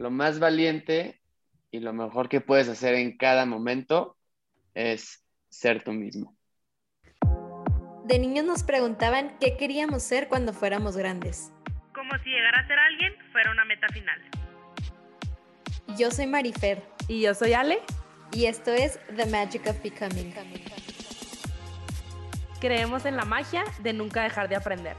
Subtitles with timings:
[0.00, 1.20] lo más valiente
[1.70, 4.16] y lo mejor que puedes hacer en cada momento
[4.72, 6.34] es ser tú mismo.
[8.06, 11.52] De niños nos preguntaban qué queríamos ser cuando fuéramos grandes.
[11.94, 14.18] Como si llegar a ser alguien fuera una meta final.
[15.98, 16.82] Yo soy Marifer.
[17.06, 17.80] Y yo soy Ale.
[18.32, 20.32] Y esto es The Magic of Becoming.
[22.58, 24.96] Creemos en la magia de nunca dejar de aprender.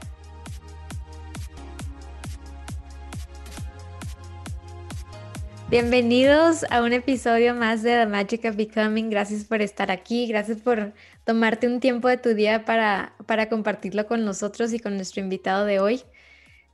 [5.72, 9.08] Bienvenidos a un episodio más de The Magic of Becoming.
[9.08, 10.92] Gracias por estar aquí, gracias por
[11.24, 15.64] tomarte un tiempo de tu día para, para compartirlo con nosotros y con nuestro invitado
[15.64, 16.02] de hoy.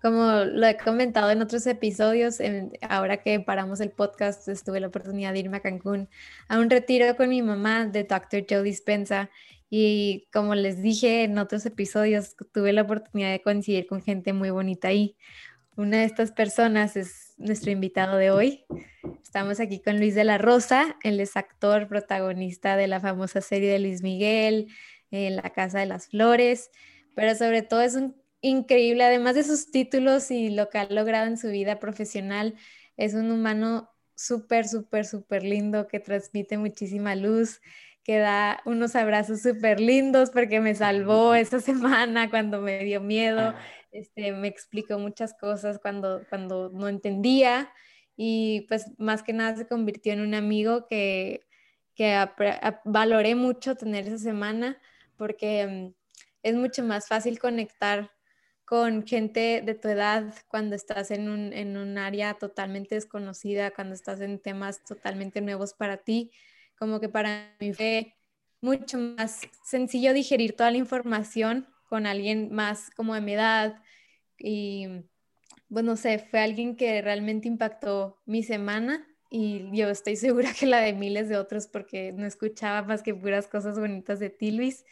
[0.02, 2.38] Como lo he comentado en otros episodios,
[2.80, 6.08] ahora que paramos el podcast, tuve la oportunidad de irme a Cancún
[6.48, 8.46] a un retiro con mi mamá de Dr.
[8.50, 9.30] Joe Dispensa.
[9.70, 14.50] Y como les dije en otros episodios, tuve la oportunidad de coincidir con gente muy
[14.50, 15.14] bonita ahí.
[15.76, 18.64] Una de estas personas es nuestro invitado de hoy.
[19.22, 23.70] Estamos aquí con Luis de la Rosa, él es actor, protagonista de la famosa serie
[23.70, 24.68] de Luis Miguel,
[25.10, 26.70] en La Casa de las Flores,
[27.14, 31.26] pero sobre todo es un increíble, además de sus títulos y lo que ha logrado
[31.26, 32.54] en su vida profesional,
[32.96, 37.60] es un humano súper, súper, súper lindo que transmite muchísima luz,
[38.08, 43.54] que da unos abrazos súper lindos porque me salvó esa semana cuando me dio miedo
[43.92, 47.70] este, me explicó muchas cosas cuando, cuando no entendía
[48.16, 51.42] y pues más que nada se convirtió en un amigo que,
[51.94, 52.26] que
[52.86, 54.80] valoré mucho tener esa semana
[55.18, 55.94] porque mm,
[56.44, 58.10] es mucho más fácil conectar
[58.64, 63.94] con gente de tu edad cuando estás en un, en un área totalmente desconocida, cuando
[63.94, 66.32] estás en temas totalmente nuevos para ti,
[66.78, 68.14] como que para mí fue
[68.60, 73.82] mucho más sencillo digerir toda la información con alguien más como de mi edad
[74.38, 74.86] y,
[75.68, 80.66] bueno, pues, sé, fue alguien que realmente impactó mi semana y yo estoy segura que
[80.66, 84.52] la de miles de otros porque no escuchaba más que puras cosas bonitas de ti,
[84.52, 84.84] Luis.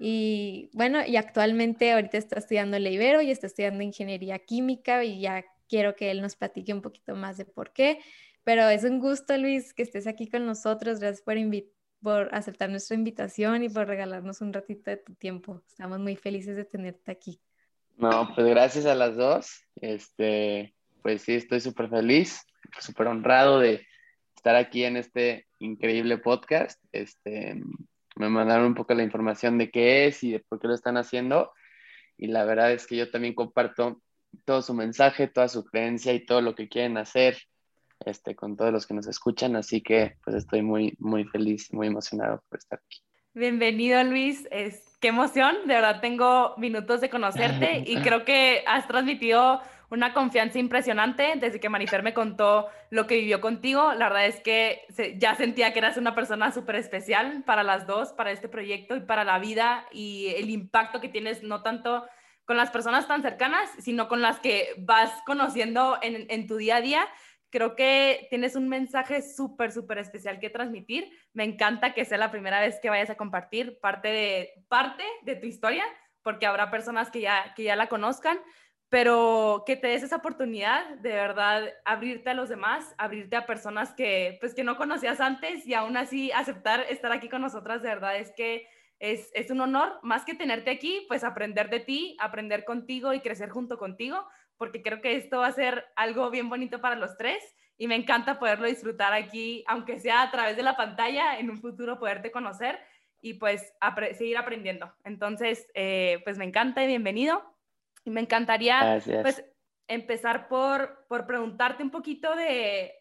[0.00, 5.44] Y bueno, y actualmente ahorita está estudiando Ibero y está estudiando ingeniería química y ya
[5.68, 7.98] quiero que él nos platique un poquito más de por qué.
[8.48, 11.00] Pero es un gusto, Luis, que estés aquí con nosotros.
[11.00, 11.36] Gracias por,
[12.02, 15.60] por aceptar nuestra invitación y por regalarnos un ratito de tu tiempo.
[15.68, 17.42] Estamos muy felices de tenerte aquí.
[17.98, 19.50] No, pues gracias a las dos.
[19.76, 22.40] Este, pues sí, estoy súper feliz,
[22.80, 23.86] súper honrado de
[24.34, 26.82] estar aquí en este increíble podcast.
[26.90, 27.60] Este,
[28.16, 30.96] me mandaron un poco la información de qué es y de por qué lo están
[30.96, 31.52] haciendo.
[32.16, 34.00] Y la verdad es que yo también comparto
[34.46, 37.36] todo su mensaje, toda su creencia y todo lo que quieren hacer
[38.04, 39.56] este, con todos los que nos escuchan.
[39.56, 43.02] Así que pues estoy muy, muy feliz, muy emocionado por estar aquí.
[43.34, 48.88] Bienvenido Luis, es, qué emoción, de verdad tengo minutos de conocerte y creo que has
[48.88, 49.60] transmitido
[49.90, 53.92] una confianza impresionante desde que Manifer me contó lo que vivió contigo.
[53.94, 54.82] La verdad es que
[55.16, 59.00] ya sentía que eras una persona súper especial para las dos, para este proyecto y
[59.00, 62.06] para la vida y el impacto que tienes no tanto
[62.44, 66.76] con las personas tan cercanas, sino con las que vas conociendo en, en tu día
[66.76, 67.08] a día
[67.50, 71.10] creo que tienes un mensaje súper, súper especial que transmitir.
[71.32, 75.36] Me encanta que sea la primera vez que vayas a compartir parte de, parte de
[75.36, 75.84] tu historia,
[76.22, 78.38] porque habrá personas que ya, que ya la conozcan,
[78.88, 83.92] pero que te des esa oportunidad de verdad abrirte a los demás, abrirte a personas
[83.92, 87.88] que, pues, que no conocías antes y aún así aceptar estar aquí con nosotras, de
[87.88, 88.66] verdad es que
[88.98, 93.20] es, es un honor, más que tenerte aquí, pues aprender de ti, aprender contigo y
[93.20, 94.26] crecer junto contigo,
[94.58, 97.42] porque creo que esto va a ser algo bien bonito para los tres
[97.78, 101.60] y me encanta poderlo disfrutar aquí, aunque sea a través de la pantalla, en un
[101.60, 102.78] futuro poderte conocer
[103.20, 103.72] y pues
[104.16, 104.92] seguir aprendiendo.
[105.04, 107.42] Entonces, eh, pues me encanta y bienvenido.
[108.04, 109.44] Y me encantaría pues
[109.86, 112.92] empezar por, por preguntarte un poquito de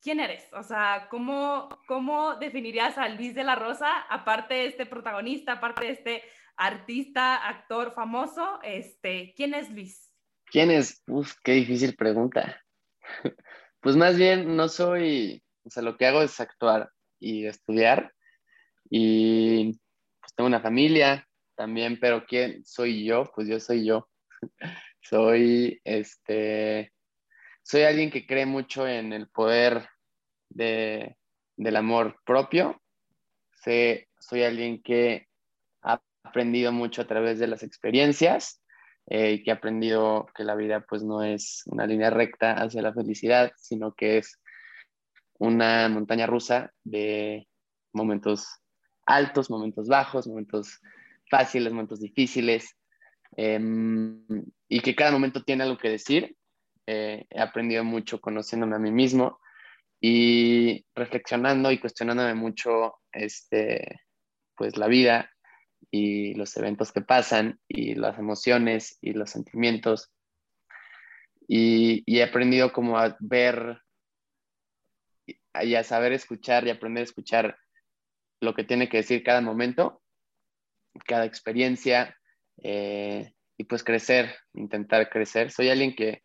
[0.00, 4.86] quién eres, o sea, ¿cómo, ¿cómo definirías a Luis de la Rosa, aparte de este
[4.86, 6.22] protagonista, aparte de este
[6.56, 10.07] artista, actor famoso, este, ¿quién es Luis?
[10.50, 11.02] ¿Quién es?
[11.06, 12.62] Uf, qué difícil pregunta.
[13.80, 16.90] Pues más bien no soy, o sea, lo que hago es actuar
[17.20, 18.12] y estudiar
[18.90, 19.78] y
[20.18, 23.30] pues tengo una familia también, pero ¿quién soy yo?
[23.32, 24.08] Pues yo soy yo.
[25.00, 26.92] soy, este,
[27.62, 29.88] soy alguien que cree mucho en el poder
[30.48, 31.16] de,
[31.56, 32.82] del amor propio.
[33.62, 35.28] Sé, soy alguien que
[35.82, 38.60] ha aprendido mucho a través de las experiencias
[39.10, 42.92] eh, que he aprendido que la vida pues no es una línea recta hacia la
[42.92, 44.38] felicidad, sino que es
[45.38, 47.48] una montaña rusa de
[47.92, 48.46] momentos
[49.06, 50.80] altos, momentos bajos, momentos
[51.30, 52.76] fáciles, momentos difíciles,
[53.36, 54.24] em,
[54.68, 56.36] y que cada momento tiene algo que decir,
[56.86, 59.40] he aprendido mucho conociéndome a mí mismo
[60.00, 64.00] y reflexionando y cuestionándome mucho este,
[64.56, 65.30] pues la vida
[65.90, 70.10] y los eventos que pasan y las emociones y los sentimientos.
[71.46, 73.80] Y, he aprendido como a ver
[75.26, 77.58] y a saber escuchar y aprender a escuchar
[78.40, 80.02] lo que tiene que decir cada momento,
[81.06, 82.16] cada experiencia
[82.62, 85.50] eh, y pues crecer, intentar crecer.
[85.50, 86.22] Soy alguien que,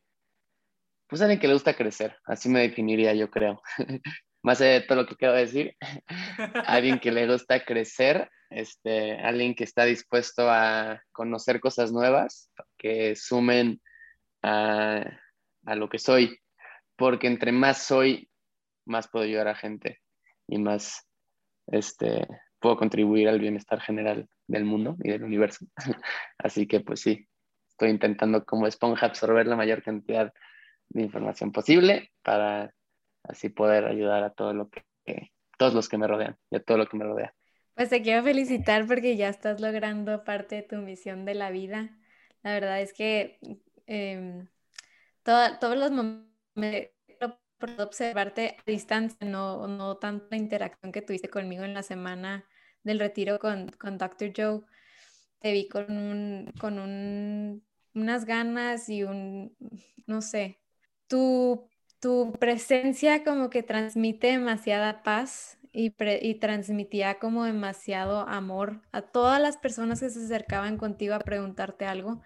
[1.08, 3.62] pues alguien que le gusta crecer, así me definiría yo creo.
[4.44, 5.76] Más allá de todo lo que quiero decir,
[6.68, 13.16] alguien que le gusta crecer este, alguien que está dispuesto a conocer cosas nuevas, que
[13.16, 13.82] sumen
[14.44, 15.20] a,
[15.76, 16.40] lo que soy,
[16.96, 18.30] porque entre más soy,
[18.86, 20.02] más puedo ayudar a gente
[20.48, 21.08] y más
[21.68, 22.28] este,
[22.60, 25.66] puedo contribuir al bienestar general del mundo y del universo.
[26.38, 27.28] Así que pues sí,
[27.70, 30.32] estoy intentando como esponja absorber la mayor cantidad
[30.90, 32.72] de información posible para
[33.24, 34.84] así poder ayudar a todo lo que,
[35.58, 37.34] todos los que me rodean y a todo lo que me rodea.
[37.76, 41.98] Pues te quiero felicitar porque ya estás logrando parte de tu misión de la vida.
[42.44, 43.40] La verdad es que
[43.88, 44.48] em,
[45.24, 46.94] todos los momentos
[47.64, 52.46] por observarte a distancia, no, no tanto la interacción que tuviste conmigo en la semana
[52.84, 54.34] del retiro con, con Dr.
[54.36, 54.62] Joe,
[55.40, 59.56] te vi con, un, con un, unas ganas y un,
[60.08, 60.60] no sé,
[61.08, 61.70] tu,
[62.04, 65.92] tu presencia como que transmite demasiada paz y,
[66.36, 72.22] transmitía como demasiado amor a todas las personas que se acercaban contigo a preguntarte algo,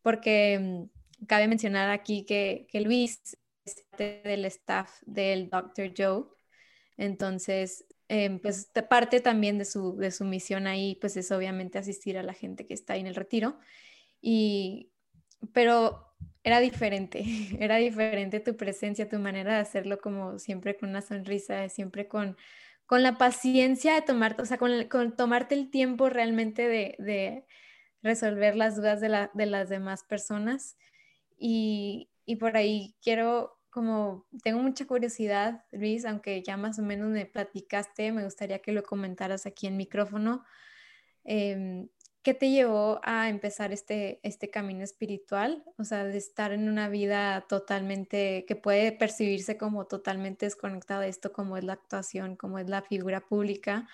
[0.00, 3.36] porque mm, cabe mencionar aquí que, que Luis
[3.66, 5.92] es del staff del Dr.
[5.94, 6.24] Joe,
[6.96, 12.16] entonces em, pues parte también de su, de su misión ahí, pues es obviamente asistir
[12.16, 13.58] a la gente que está ahí en el retiro.
[14.22, 14.89] Y,
[15.52, 16.10] pero
[16.42, 17.24] era diferente,
[17.60, 22.36] era diferente tu presencia, tu manera de hacerlo como siempre con una sonrisa, siempre con,
[22.86, 27.46] con la paciencia de tomarte, o sea, con, tomarte el tiempo realmente de,
[28.02, 30.76] resolver las dudas de, las demás personas.
[31.38, 32.10] Y,
[32.40, 38.10] por ahí quiero, como tengo mucha curiosidad, Luis, aunque ya más o menos me platicaste,
[38.12, 40.44] me gustaría que lo comentaras aquí en micrófono.
[41.22, 41.88] Em,
[42.22, 45.64] ¿Qué te llevó a empezar este, este camino espiritual?
[45.78, 51.08] O sea, de estar en una vida totalmente, que puede percibirse como totalmente desconectada de
[51.08, 53.88] esto, como es la actuación, como es la figura pública,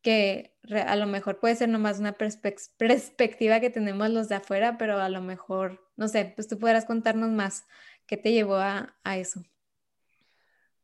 [0.00, 0.56] que
[0.86, 2.12] a lo mejor puede ser nomás una
[2.78, 6.86] perspectiva que tenemos los de afuera, pero a lo mejor, no sé, pues tú podrás
[6.86, 7.66] contarnos más.
[8.06, 9.42] ¿Qué te llevó a, a eso?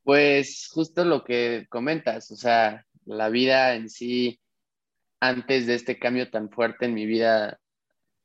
[0.03, 4.41] Pues justo lo que comentas, o sea, la vida en sí
[5.21, 7.61] antes de este cambio tan fuerte en mi vida,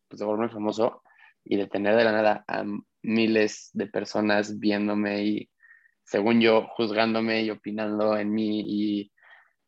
[0.07, 1.03] pues de volverme famoso
[1.43, 2.63] y de tener de la nada a
[3.03, 5.49] miles de personas viéndome y,
[6.03, 9.11] según yo, juzgándome y opinando en mí y,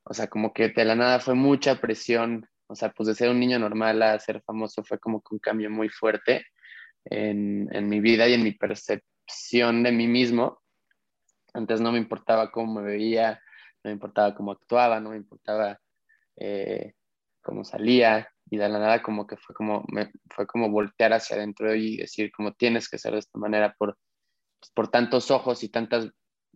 [0.03, 3.29] o sea, como que de la nada fue mucha presión, o sea, pues de ser
[3.29, 6.45] un niño normal a ser famoso fue como que un cambio muy fuerte
[7.05, 10.61] en, en mi vida y en mi percepción de mí mismo.
[11.53, 13.41] Antes no me importaba cómo me veía,
[13.83, 15.79] no me importaba cómo actuaba, no me importaba
[16.37, 16.93] eh,
[17.47, 21.37] cómo salía y de la nada como que fue como, me, fue como voltear hacia
[21.37, 23.97] adentro y decir como tienes que ser de esta manera por,
[24.59, 26.09] pues, por tantos ojos y tantas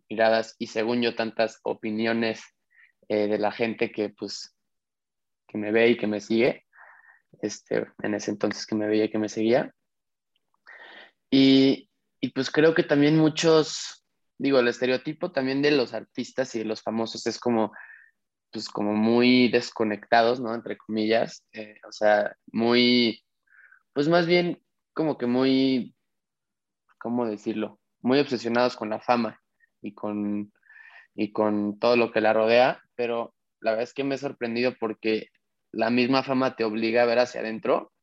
[0.09, 2.43] miradas y según yo tantas opiniones
[3.07, 4.53] eh, de la gente que pues
[5.47, 6.65] que me ve y que me sigue,
[7.41, 9.73] este, en ese entonces que me veía y que me seguía.
[11.29, 11.89] Y,
[12.21, 14.05] y pues creo que también muchos,
[14.37, 17.73] digo, el estereotipo también de los artistas y de los famosos es como
[18.51, 20.53] pues como muy desconectados, ¿no?
[20.53, 23.23] Entre comillas, eh, o sea, muy,
[23.93, 24.61] pues más bien
[24.93, 25.95] como que muy,
[26.99, 27.79] ¿cómo decirlo?
[28.01, 29.39] Muy obsesionados con la fama
[29.81, 30.51] y con,
[31.15, 34.75] y con todo lo que la rodea, pero la verdad es que me he sorprendido
[34.79, 35.27] porque
[35.71, 37.93] la misma fama te obliga a ver hacia adentro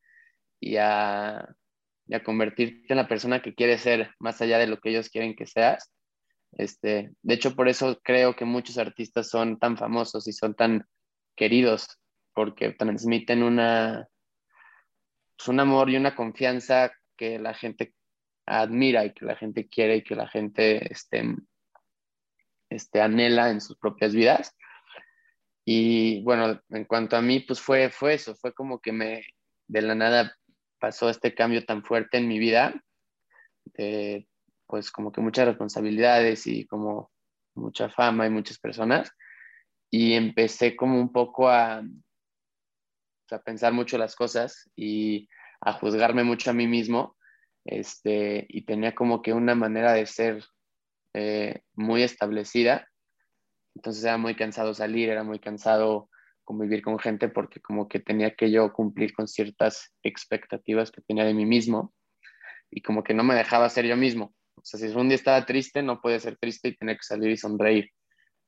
[0.61, 1.47] y a,
[2.07, 5.11] y a convertirte en la persona que quieres ser, más allá de lo que ellos
[5.11, 5.93] quieren que seas.
[6.59, 10.85] Este, de hecho, por eso creo que muchos artistas son tan famosos y son tan
[11.37, 12.01] queridos,
[12.35, 14.09] porque transmiten una,
[15.37, 17.95] pues, un amor y una confianza que la gente
[18.45, 21.23] admira y que la gente quiere y que la gente este,
[22.71, 24.57] este, anhela en sus propias vidas.
[25.65, 29.23] Y bueno, en cuanto a mí, pues fue, fue eso, fue como que
[29.69, 30.35] de la nada
[30.81, 32.75] pasó este cambio tan fuerte en mi vida,
[34.69, 37.11] pues como que muchas responsabilidades y como
[37.57, 39.11] mucha fama y muchas personas.
[39.91, 41.83] Y empecé como un poco a,
[43.31, 45.29] a pensar mucho las cosas y
[45.61, 47.17] a juzgarme mucho a mí mismo
[47.65, 50.45] este, y tenía como que una manera de ser
[51.15, 52.87] eh, muy establecida.
[53.75, 56.11] Entonces era muy cansado salir, era muy cansado
[56.45, 61.25] convivir con gente porque como que tenía que yo cumplir con ciertas expectativas que tenía
[61.25, 61.93] de mí mismo
[62.71, 64.35] y como que no me dejaba ser yo mismo.
[64.59, 67.31] O sea, si un día estaba triste, no puede ser triste y tener que salir
[67.31, 67.91] y sonreír.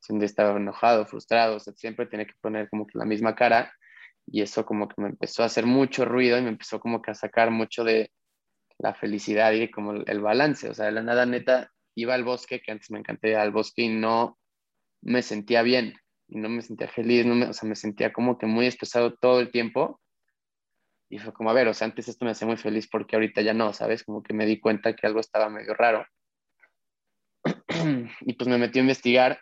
[0.01, 3.05] Si un día estaba enojado, frustrado, o sea, siempre tenía que poner como que la
[3.05, 3.73] misma cara
[4.27, 7.11] y eso como que me empezó a hacer mucho ruido y me empezó como que
[7.11, 8.11] a sacar mucho de
[8.79, 10.69] la felicidad y como el balance.
[10.69, 13.83] O sea, de la nada neta iba al bosque, que antes me encanté al bosque
[13.83, 14.39] y no
[15.03, 15.95] me sentía bien
[16.29, 19.15] y no me sentía feliz, no me, o sea, me sentía como que muy estresado
[19.15, 20.01] todo el tiempo
[21.11, 23.43] y fue como, a ver, o sea, antes esto me hacía muy feliz porque ahorita
[23.43, 24.05] ya no, ¿sabes?
[24.05, 26.07] Como que me di cuenta que algo estaba medio raro.
[28.21, 29.41] y pues me metí a investigar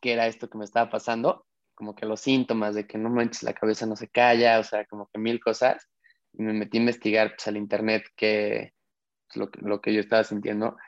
[0.00, 3.42] qué era esto que me estaba pasando, como que los síntomas de que no manches,
[3.42, 5.90] la cabeza no se calla, o sea, como que mil cosas.
[6.32, 8.72] Y me metí a investigar pues al internet qué
[9.28, 10.78] pues, lo, lo que yo estaba sintiendo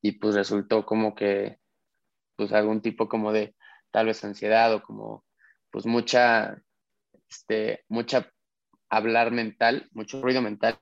[0.00, 1.58] y pues resultó como que
[2.36, 3.54] pues algún tipo como de
[3.90, 5.24] tal vez ansiedad o como
[5.70, 6.56] pues mucha,
[7.28, 8.32] este, mucha
[8.88, 10.78] hablar mental, mucho ruido mental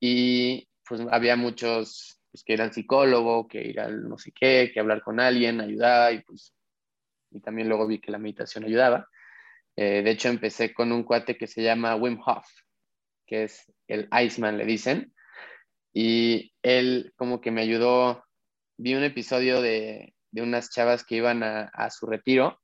[0.00, 4.70] y pues había muchos pues, que ir al psicólogo, que ir al no sé qué,
[4.72, 6.54] que hablar con alguien ayudaba y pues
[7.30, 9.08] y también luego vi que la meditación ayudaba.
[9.76, 12.46] Eh, de hecho empecé con un cuate que se llama Wim Hof,
[13.26, 15.14] que es el Iceman le dicen,
[15.92, 18.24] y él como que me ayudó,
[18.78, 22.60] vi un episodio de, de unas chavas que iban a su retiro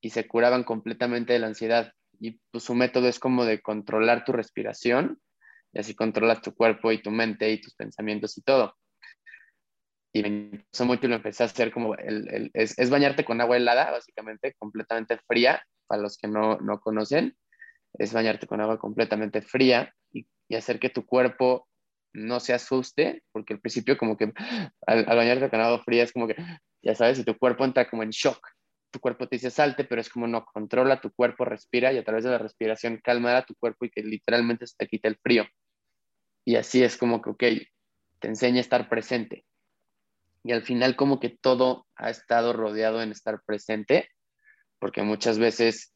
[0.00, 4.24] y se curaban completamente de la ansiedad y pues su método es como de controlar
[4.24, 5.18] tu respiración
[5.72, 8.76] y así controlas tu cuerpo y tu mente y tus pensamientos y todo.
[10.12, 13.40] Y me interesó mucho y lo empecé a hacer como, el, es, es, bañarte con
[13.40, 17.36] agua helada, básicamente, completamente fría, para los que no, no conocen,
[17.94, 21.68] es bañarte con agua completamente fría y, y, hacer que tu cuerpo
[22.12, 24.32] no se asuste, porque al principio como que
[24.86, 26.36] al, al bañarte con agua fría es como que,
[26.82, 28.44] ya sabes, y tu cuerpo entra como en shock,
[28.90, 32.04] tu cuerpo te dice salte, pero es como no, controla tu cuerpo, respira y a
[32.04, 35.16] través de la respiración calma a tu cuerpo y que literalmente se te quita el
[35.16, 35.46] frío.
[36.44, 37.44] Y así es como que, ok,
[38.18, 39.44] te enseña a estar presente.
[40.42, 44.08] Y al final como que todo ha estado rodeado en estar presente,
[44.78, 45.94] porque muchas veces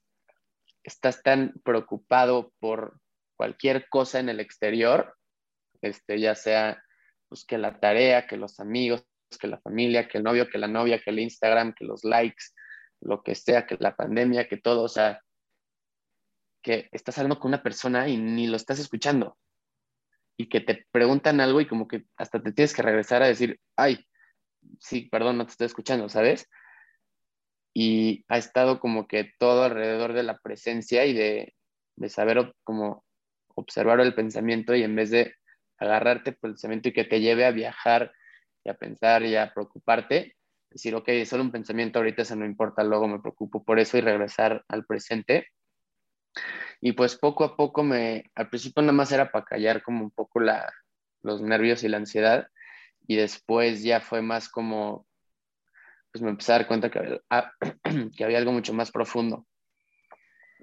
[0.83, 3.01] estás tan preocupado por
[3.37, 5.17] cualquier cosa en el exterior,
[5.81, 6.83] este, ya sea
[7.29, 9.05] pues, que la tarea, que los amigos,
[9.41, 12.45] que la familia, que el novio, que la novia, que el Instagram, que los likes,
[13.05, 15.21] lo que sea, que la pandemia, que todo, o sea,
[16.63, 19.37] que estás hablando con una persona y ni lo estás escuchando.
[20.37, 23.61] Y que te preguntan algo y como que hasta te tienes que regresar a decir,
[23.77, 24.05] ay,
[24.81, 26.49] sí, perdón, no te estoy escuchando, ¿sabes?
[27.75, 31.55] Y ha estado como que todo alrededor de la presencia y de,
[31.97, 33.05] de saber como
[33.55, 35.35] observar el pensamiento y en vez de
[35.79, 38.13] agarrarte por el pensamiento y que te lleve a viajar
[38.65, 40.37] y a pensar y a preocuparte,
[40.75, 44.00] decir, ok, solo un pensamiento, ahorita eso no importa, luego me preocupo por eso y
[44.02, 45.49] regresar al presente.
[46.81, 50.11] Y pues poco a poco me, al principio nada más era para callar como un
[50.11, 50.71] poco la,
[51.23, 52.49] los nervios y la ansiedad
[53.07, 55.07] y después ya fue más como,
[56.12, 57.52] pues me empecé a dar cuenta que había, ah,
[58.16, 59.47] que había algo mucho más profundo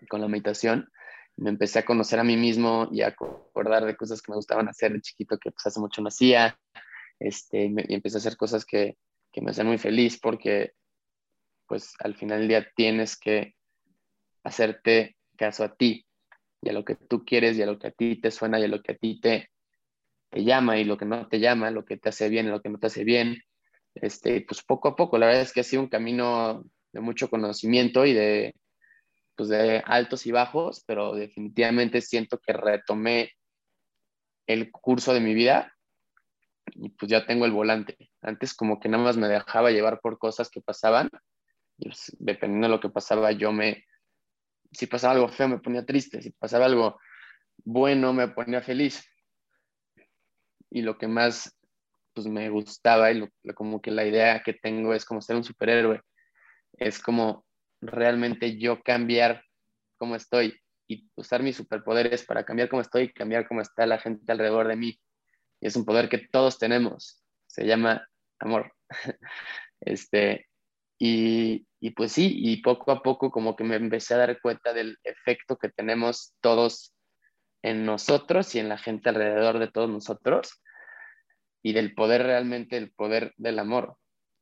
[0.10, 0.90] con la meditación.
[1.38, 4.68] Me empecé a conocer a mí mismo y a acordar de cosas que me gustaban
[4.68, 6.58] hacer de chiquito que pues hace mucho no hacía.
[7.20, 8.98] Este, y empecé a hacer cosas que,
[9.32, 10.74] que me hace muy feliz porque
[11.68, 13.56] pues al final del día tienes que
[14.44, 16.06] hacerte caso a ti
[16.62, 18.64] y a lo que tú quieres y a lo que a ti te suena y
[18.64, 19.50] a lo que a ti te,
[20.30, 22.62] te llama y lo que no te llama, lo que te hace bien y lo
[22.62, 23.42] que no te hace bien.
[23.96, 27.30] Este, pues poco a poco, la verdad es que ha sido un camino de mucho
[27.30, 28.56] conocimiento y de,
[29.36, 33.32] pues de altos y bajos, pero definitivamente siento que retomé
[34.48, 35.74] el curso de mi vida
[36.74, 37.98] y pues ya tengo el volante.
[38.22, 41.10] Antes como que nada más me dejaba llevar por cosas que pasaban
[41.78, 43.86] y pues, dependiendo de lo que pasaba yo me,
[44.72, 47.00] si pasaba algo feo me ponía triste, si pasaba algo
[47.64, 49.08] bueno me ponía feliz.
[50.70, 51.58] Y lo que más
[52.14, 56.02] pues me gustaba y como que la idea que tengo es como ser un superhéroe,
[56.74, 57.46] es como
[57.80, 59.44] realmente yo cambiar
[59.98, 63.98] cómo estoy y usar mis superpoderes para cambiar cómo estoy y cambiar cómo está la
[63.98, 65.00] gente alrededor de mí
[65.62, 68.08] y es un poder que todos tenemos, se llama
[68.40, 68.74] amor.
[69.84, 70.48] Este,
[71.00, 74.74] y, y, pues sí, y poco a poco como que me empecé a dar cuenta
[74.74, 76.94] del efecto que tenemos todos
[77.64, 80.62] en nosotros y en la gente alrededor de todos nosotros
[81.64, 83.98] y del poder realmente, el poder del amor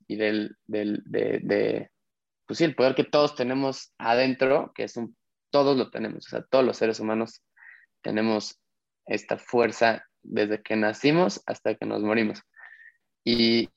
[0.08, 1.90] y del, del de,
[2.46, 5.16] pues sí, el poder que todos tenemos adentro, que es un,
[5.52, 7.44] todos lo tenemos, o sea, todos los seres humanos
[8.02, 8.60] tenemos
[9.06, 12.42] esta fuerza desde que nacimos hasta que nos morimos.
[13.24, 13.70] Y,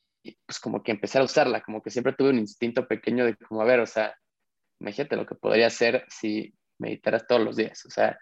[0.46, 3.60] pues como que empecé a usarla, como que siempre tuve un instinto pequeño de como,
[3.60, 4.14] a ver, o sea,
[4.80, 8.18] imagínate lo que podría hacer si meditaras todos los días, o sea,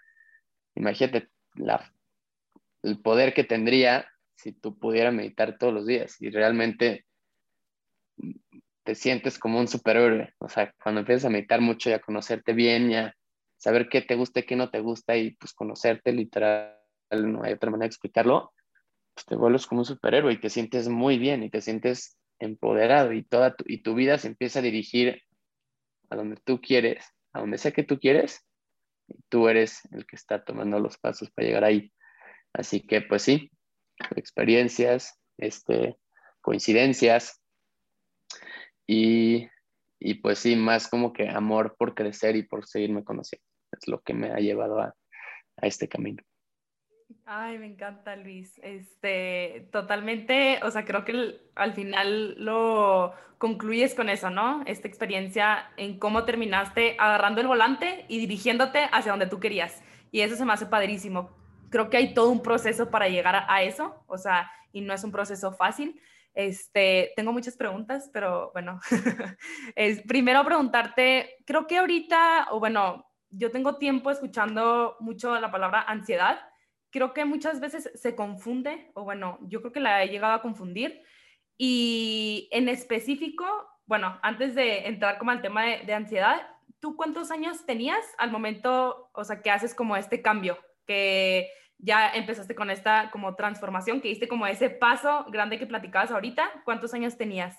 [0.75, 1.93] imagínate la,
[2.81, 7.05] el poder que tendría si tú pudieras meditar todos los días y realmente
[8.83, 12.53] te sientes como un superhéroe, o sea, cuando empiezas a meditar mucho y a conocerte
[12.53, 13.15] bien y a
[13.57, 16.80] saber qué te gusta y qué no te gusta y pues conocerte literal,
[17.11, 18.53] no hay otra manera de explicarlo,
[19.13, 23.13] pues te vuelves como un superhéroe y te sientes muy bien y te sientes empoderado
[23.13, 25.21] y toda tu, y tu vida se empieza a dirigir
[26.09, 28.45] a donde tú quieres, a donde sea que tú quieres,
[29.07, 31.91] y tú eres el que está tomando los pasos para llegar ahí.
[32.53, 33.51] Así que pues sí,
[34.15, 35.97] experiencias, este,
[36.41, 37.41] coincidencias
[38.87, 39.47] y,
[39.99, 43.45] y pues sí, más como que amor por crecer y por seguirme conociendo.
[43.71, 44.95] Es lo que me ha llevado a,
[45.57, 46.23] a este camino.
[47.25, 48.59] Ay, me encanta, Luis.
[48.63, 54.61] Este, totalmente, o sea, creo que al final lo concluyes con eso, ¿no?
[54.65, 59.81] Esta experiencia en cómo terminaste agarrando el volante y dirigiéndote hacia donde tú querías.
[60.11, 61.31] Y eso se me hace padrísimo.
[61.69, 65.03] Creo que hay todo un proceso para llegar a, eso, o sea, y no es
[65.03, 65.99] un proceso fácil.
[66.33, 68.79] Este, tengo muchas preguntas, pero bueno,
[69.75, 75.81] es, primero preguntarte, creo que ahorita, o bueno, yo tengo tiempo escuchando mucho la palabra
[75.81, 76.50] ansiedad
[76.91, 80.41] creo que muchas veces se confunde, o bueno, yo creo que la he llegado a
[80.41, 81.01] confundir.
[81.57, 83.45] Y en específico,
[83.85, 86.41] bueno, antes de entrar como al tema de, ansiedad,
[86.79, 92.09] ¿tú cuántos años tenías al momento, o sea, que haces como este cambio, que ya
[92.09, 96.63] empezaste con esta como transformación, que diste como ese paso grande que platicabas ahorita?
[96.65, 97.57] ¿Cuántos años tenías?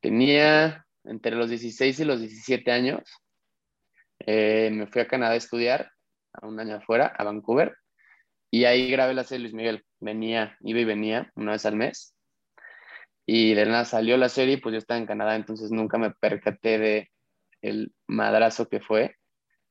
[0.00, 3.02] Tenía entre los 16 y los 17 años.
[4.20, 5.90] Eh, me fui a Canadá a estudiar
[6.40, 7.76] a un año afuera, a Vancouver,
[8.50, 9.84] y ahí grabé la serie Luis Miguel.
[10.00, 12.14] Venía, iba y venía una vez al mes.
[13.26, 16.78] Y de nada salió la serie, pues yo estaba en Canadá, entonces nunca me percaté
[16.78, 17.10] de
[17.60, 19.16] el madrazo que fue.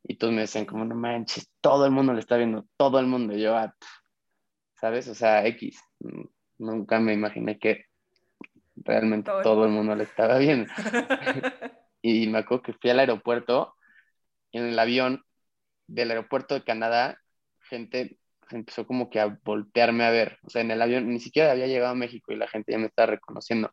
[0.03, 3.07] Y todos me decían, como no manches, todo el mundo le está viendo, todo el
[3.07, 3.33] mundo.
[3.35, 3.73] Y yo, ah,
[4.79, 5.07] ¿sabes?
[5.07, 5.79] O sea, X.
[6.57, 7.85] Nunca me imaginé que
[8.75, 10.71] realmente todo, el mundo le estaba viendo.
[12.01, 13.73] y me acuerdo que fui al aeropuerto,
[14.51, 15.23] en el avión
[15.87, 17.19] del aeropuerto de Canadá,
[17.61, 18.17] gente
[18.51, 20.39] empezó como que a voltearme a ver.
[20.43, 22.77] O sea, en el avión ni siquiera había llegado a México y la gente ya
[22.77, 23.71] me estaba reconociendo.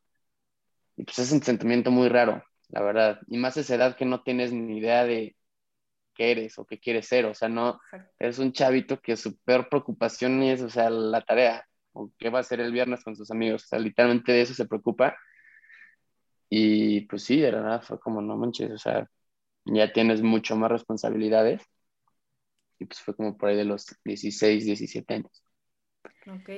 [0.96, 3.20] Y pues es un sentimiento muy raro, la verdad.
[3.28, 5.36] Y más esa edad que no tienes ni idea de
[6.14, 7.26] qué eres o qué quieres ser.
[7.26, 7.80] O sea, no,
[8.18, 12.38] eres un chavito que su peor preocupación es, o sea, la tarea o qué va
[12.38, 13.64] a hacer el viernes con sus amigos.
[13.64, 15.16] O sea, literalmente de eso se preocupa.
[16.48, 19.08] Y pues sí, de verdad fue como, no manches, o sea,
[19.64, 21.62] ya tienes mucho más responsabilidades
[22.82, 25.44] y pues fue como por ahí de los 16, 17 años.
[26.26, 26.50] Ok.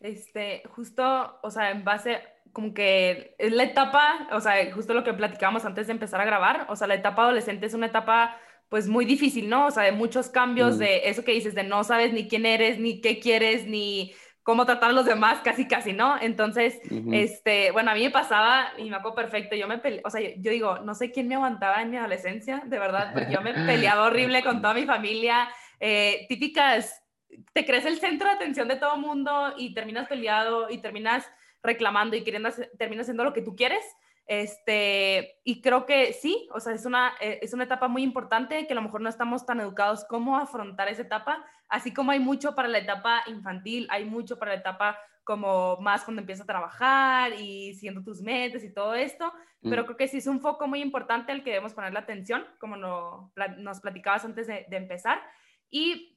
[0.00, 5.04] Este, justo, o sea, en base, como que es la etapa, o sea, justo lo
[5.04, 8.38] que platicábamos antes de empezar a grabar, o sea, la etapa adolescente es una etapa
[8.68, 9.66] pues muy difícil, ¿no?
[9.66, 10.78] O sea, de muchos cambios, mm.
[10.78, 14.12] de eso que dices, de no sabes ni quién eres, ni qué quieres, ni
[14.46, 16.16] cómo tratar a los demás, casi, casi, ¿no?
[16.20, 16.78] Entonces,
[17.10, 20.20] este, bueno, a mí me pasaba, y me acuerdo perfecto, yo me peleé, o sea,
[20.20, 23.52] yo, digo, no sé quién me aguantaba en mi adolescencia, de verdad, porque yo me
[23.52, 25.48] peleaba horrible con toda mi familia,
[25.80, 27.02] eh, típicas,
[27.52, 31.28] te crees el centro de atención de todo mundo y terminas peleado y terminas
[31.60, 33.84] reclamando y queriendo, terminas haciendo lo que tú quieres.
[34.26, 38.66] Este, y creo que sí, o sea, es una, eh, es una etapa muy importante
[38.66, 42.18] que a lo mejor no estamos tan educados cómo afrontar esa etapa, así como hay
[42.18, 46.52] mucho para la etapa infantil, hay mucho para la etapa como más cuando empiezas a
[46.52, 49.70] trabajar y siendo tus metas y todo esto, mm.
[49.70, 52.44] pero creo que sí es un foco muy importante al que debemos poner la atención,
[52.58, 55.20] como no, nos platicabas antes de, de empezar.
[55.70, 56.15] Y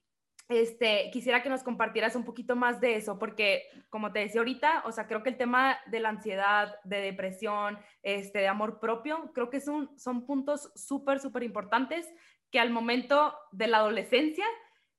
[0.50, 4.82] este, quisiera que nos compartieras un poquito más de eso, porque como te decía ahorita,
[4.86, 9.32] o sea, creo que el tema de la ansiedad, de depresión, este, de amor propio,
[9.34, 12.12] creo que son, son puntos súper, súper importantes
[12.52, 14.46] que al momento de la adolescencia,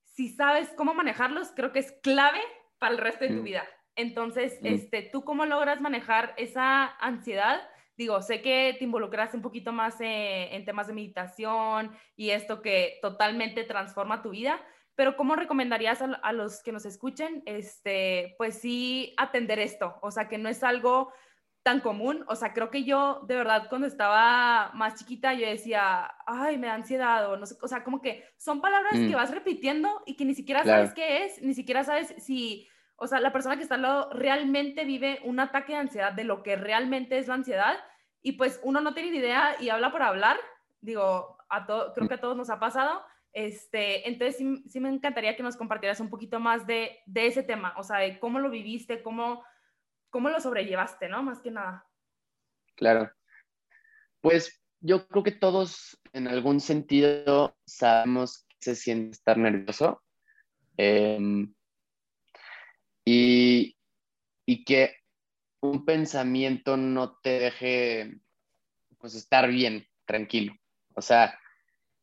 [0.05, 2.41] si sabes cómo manejarlos, creo que es clave
[2.79, 3.45] para el resto de tu mm.
[3.45, 3.65] vida.
[3.97, 4.67] Entonces, mm.
[4.67, 7.61] este, ¿tú cómo logras manejar esa ansiedad?
[7.97, 12.63] Digo, sé que te involucras un poquito más eh, en temas de meditación y esto
[12.63, 14.61] que totalmente transforma tu vida,
[15.01, 19.97] pero ¿cómo recomendarías a, los que nos escuchen, este, pues sí, atender esto?
[20.03, 21.11] O sea, que no es algo
[21.63, 22.23] tan común.
[22.29, 26.67] O sea, creo que yo, de verdad, cuando estaba más chiquita, yo decía, ay, me
[26.67, 29.13] da ansiedad o no sé, o sea, como que son palabras que mm.
[29.15, 33.21] vas repitiendo y que ni siquiera sabes qué es, ni siquiera sabes si, o sea,
[33.21, 36.57] la persona que está al lado realmente vive un ataque de ansiedad de lo que
[36.57, 37.79] realmente es la ansiedad
[38.21, 40.37] y pues uno no tiene ni idea y habla por hablar.
[40.83, 42.09] Digo, a creo mm.
[42.09, 44.37] que a todos nos ha pasado Este, entonces
[44.69, 48.19] sí, me encantaría que nos compartieras un poquito más de, ese tema, o sea, de
[48.19, 49.45] cómo lo viviste, cómo,
[50.12, 51.23] lo sobrellevaste, ¿no?
[51.23, 51.87] Más que nada.
[52.75, 53.11] Claro.
[54.21, 60.03] Pues yo creo que todos en algún sentido sabemos que se siente estar nervioso
[60.77, 61.55] em,
[63.05, 63.77] y,
[64.47, 64.97] y que
[65.61, 68.19] un pensamiento no te deje
[68.99, 70.55] pues estar bien, tranquilo.
[70.95, 71.38] O sea,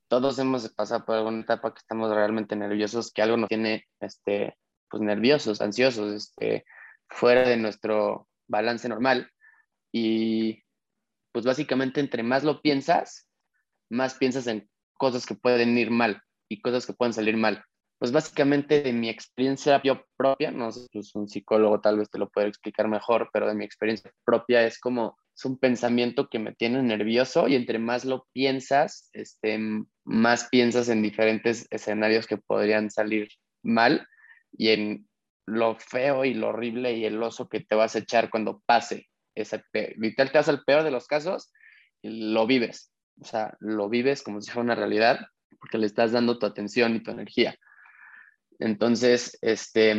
[0.07, 4.57] todos hemos pasado por alguna etapa que estamos realmente nerviosos, que algo nos tiene, este,
[4.89, 6.65] pues nerviosos, ansiosos, este,
[7.09, 9.29] fuera de nuestro balance normal.
[9.91, 10.63] Y
[11.31, 13.27] pues básicamente entre más lo piensas,
[13.89, 17.63] más piensas en cosas que pueden ir mal y cosas que pueden salir mal.
[17.99, 19.81] Pues básicamente de mi experiencia
[20.15, 23.55] propia, no sé, pues un psicólogo tal vez te lo puede explicar mejor, pero de
[23.55, 28.05] mi experiencia propia es como es un pensamiento que me tiene nervioso y entre más
[28.05, 29.59] lo piensas, este,
[30.03, 33.29] más piensas en diferentes escenarios que podrían salir
[33.61, 34.07] mal
[34.51, 35.07] y en
[35.45, 39.07] lo feo y lo horrible y el oso que te vas a echar cuando pase
[39.35, 39.63] ese
[39.97, 41.51] literal te vas al peor de los casos
[42.01, 42.91] y lo vives.
[43.21, 45.19] O sea lo vives como si fuera una realidad
[45.59, 47.55] porque le estás dando tu atención y tu energía.
[48.57, 49.95] Entonces este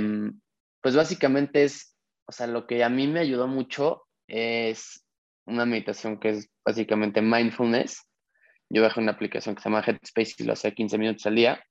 [0.80, 1.96] pues básicamente es
[2.26, 5.04] o sea lo que a mí me ayudó mucho es
[5.48, 8.06] una meditación que es básicamente mindfulness.
[8.68, 11.62] Yo bajé una aplicación que se llama Headspace y lo hace 15 minutos al día.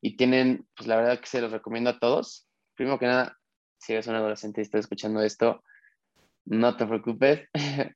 [0.00, 2.48] Y tienen, pues la verdad que se los recomiendo a todos.
[2.74, 3.38] Primero que nada,
[3.78, 5.62] si eres un adolescente y estás escuchando esto,
[6.46, 7.48] no te preocupes,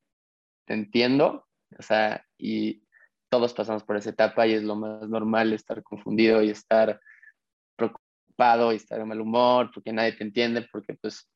[0.67, 1.47] te entiendo.
[1.79, 2.85] O sea, y
[3.31, 7.01] todos pasamos por esa etapa y es lo más normal estar confundido y estar
[7.77, 11.29] preocupado y estar de mal humor porque nadie te entiende, porque pues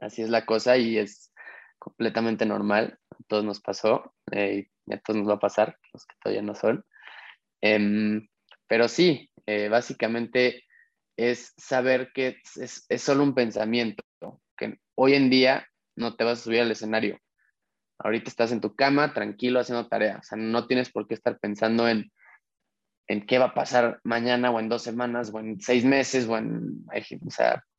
[0.00, 1.32] así es la cosa y es
[1.78, 6.06] completamente normal, a todos nos pasó eh, y a todos nos va a pasar, los
[6.06, 6.84] que todavía no son.
[7.60, 8.28] Em,
[8.66, 10.64] pero sí, eh, básicamente
[11.16, 14.02] es saber que es, es, solo un pensamiento,
[14.56, 17.18] que hoy en día no te vas a subir al escenario.
[17.98, 20.18] Ahorita estás en tu cama, tranquilo, haciendo tarea.
[20.18, 22.10] O sea, no tienes por qué estar pensando en,
[23.06, 26.36] en qué va a pasar mañana o en dos semanas o en seis meses o
[26.36, 26.84] en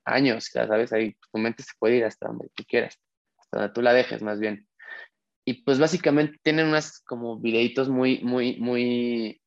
[0.06, 3.00] años, ya sabes, ahí tu mente se puede ir hasta donde tú quieras
[3.74, 4.67] tú la dejes más bien.
[5.45, 9.41] Y pues básicamente tienen unas como videitos muy, muy, muy,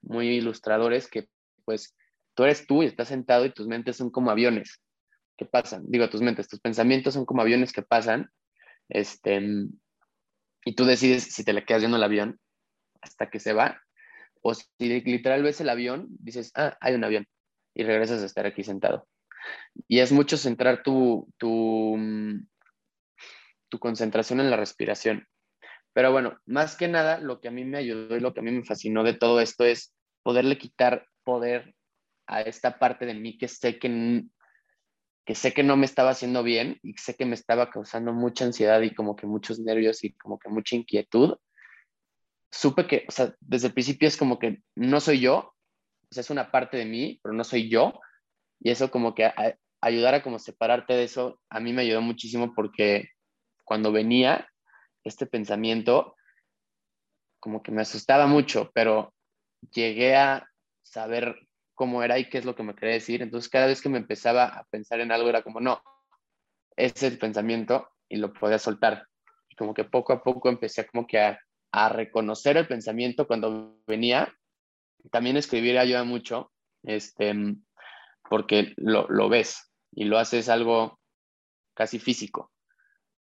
[0.00, 1.28] muy ilustradores que
[1.64, 1.94] pues
[2.34, 4.80] tú eres tú y estás sentado y tus mentes son como aviones
[5.36, 5.84] que pasan.
[5.86, 8.30] Digo, tus mentes, tus pensamientos son como aviones que pasan.
[8.88, 9.40] Este,
[10.64, 12.40] y tú decides si te le quedas viendo el avión
[13.02, 13.80] hasta que se va
[14.42, 17.26] o si literal ves el avión, dices, ah, hay un avión
[17.74, 19.06] y regresas a estar aquí sentado.
[19.86, 21.96] Y es mucho centrar tu, tu,
[23.68, 25.26] tu concentración en la respiración.
[25.92, 28.42] Pero bueno, más que nada, lo que a mí me ayudó y lo que a
[28.42, 31.74] mí me fascinó de todo esto es poderle quitar poder
[32.26, 34.24] a esta parte de mí que sé que,
[35.24, 38.44] que sé que no me estaba haciendo bien y sé que me estaba causando mucha
[38.44, 41.36] ansiedad y como que muchos nervios y como que mucha inquietud.
[42.50, 45.54] Supe que, o sea, desde el principio es como que no soy yo,
[46.10, 48.00] o sea, es una parte de mí, pero no soy yo.
[48.60, 49.30] Y eso como que
[49.80, 53.10] ayudar a como separarte de eso, a mí me ayudó muchísimo porque
[53.68, 54.48] cuando venía
[55.04, 56.16] este pensamiento,
[57.38, 59.12] como que me asustaba mucho, pero
[59.74, 60.48] llegué a
[60.82, 61.36] saber
[61.74, 63.20] cómo era y qué es lo que me quería decir.
[63.20, 65.82] Entonces, cada vez que me empezaba a pensar en algo, era como, no,
[66.76, 69.06] ese es el pensamiento y lo podía soltar.
[69.58, 71.38] Como que poco a poco empecé como que a,
[71.70, 74.32] a reconocer el pensamiento cuando venía.
[75.10, 76.52] También escribir ayuda mucho,
[76.84, 77.34] este,
[78.30, 80.98] porque lo, lo ves y lo haces algo
[81.74, 82.50] casi físico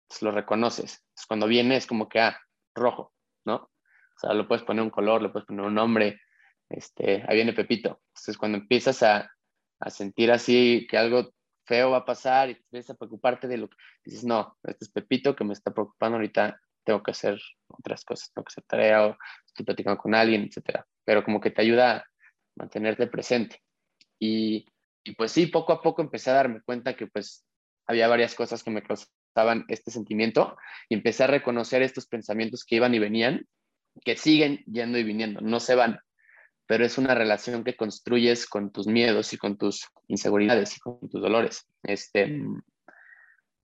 [0.08, 1.04] pues, lo reconoces.
[1.28, 2.40] cuando viene es como que, ah,
[2.76, 3.14] rojo,
[3.46, 3.56] ¿no?
[3.56, 6.22] O sea, lo puedes poner un color, le puedes poner un nombre,
[6.70, 8.02] este, ahí viene Pepito.
[8.10, 9.32] Entonces, cuando empiezas a,
[9.80, 11.34] a sentir así que algo
[11.66, 14.86] feo va a pasar y te empiezas a preocuparte de lo que dices, no, este
[14.86, 18.64] es Pepito que me está preocupando ahorita, tengo que hacer otras cosas, tengo que hacer
[18.64, 20.88] tarea o estoy platicando con alguien, etcétera.
[21.04, 22.06] Pero como que te ayuda a
[22.56, 23.62] mantenerte presente.
[24.20, 24.66] Y,
[25.04, 27.46] y pues sí, poco a poco empecé a darme cuenta que pues
[27.86, 28.82] había varias cosas que me
[29.68, 30.58] este sentimiento
[30.90, 33.48] y empecé a reconocer estos pensamientos que iban y venían,
[34.04, 36.00] que siguen yendo y viniendo, no se van,
[36.68, 41.00] pero es una relación que construyes con tus miedos y con tus inseguridades y con
[41.00, 41.66] tus dolores.
[41.84, 42.42] Este,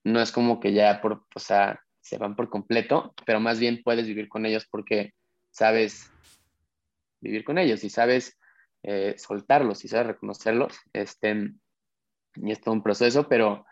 [0.03, 3.81] no es como que ya por, o sea, se van por completo, pero más bien
[3.83, 5.13] puedes vivir con ellos porque
[5.51, 6.11] sabes
[7.21, 8.37] vivir con ellos y sabes
[8.83, 10.77] eh, soltarlos y sabes reconocerlos.
[10.91, 11.51] Este,
[12.35, 13.65] y es todo un proceso, pero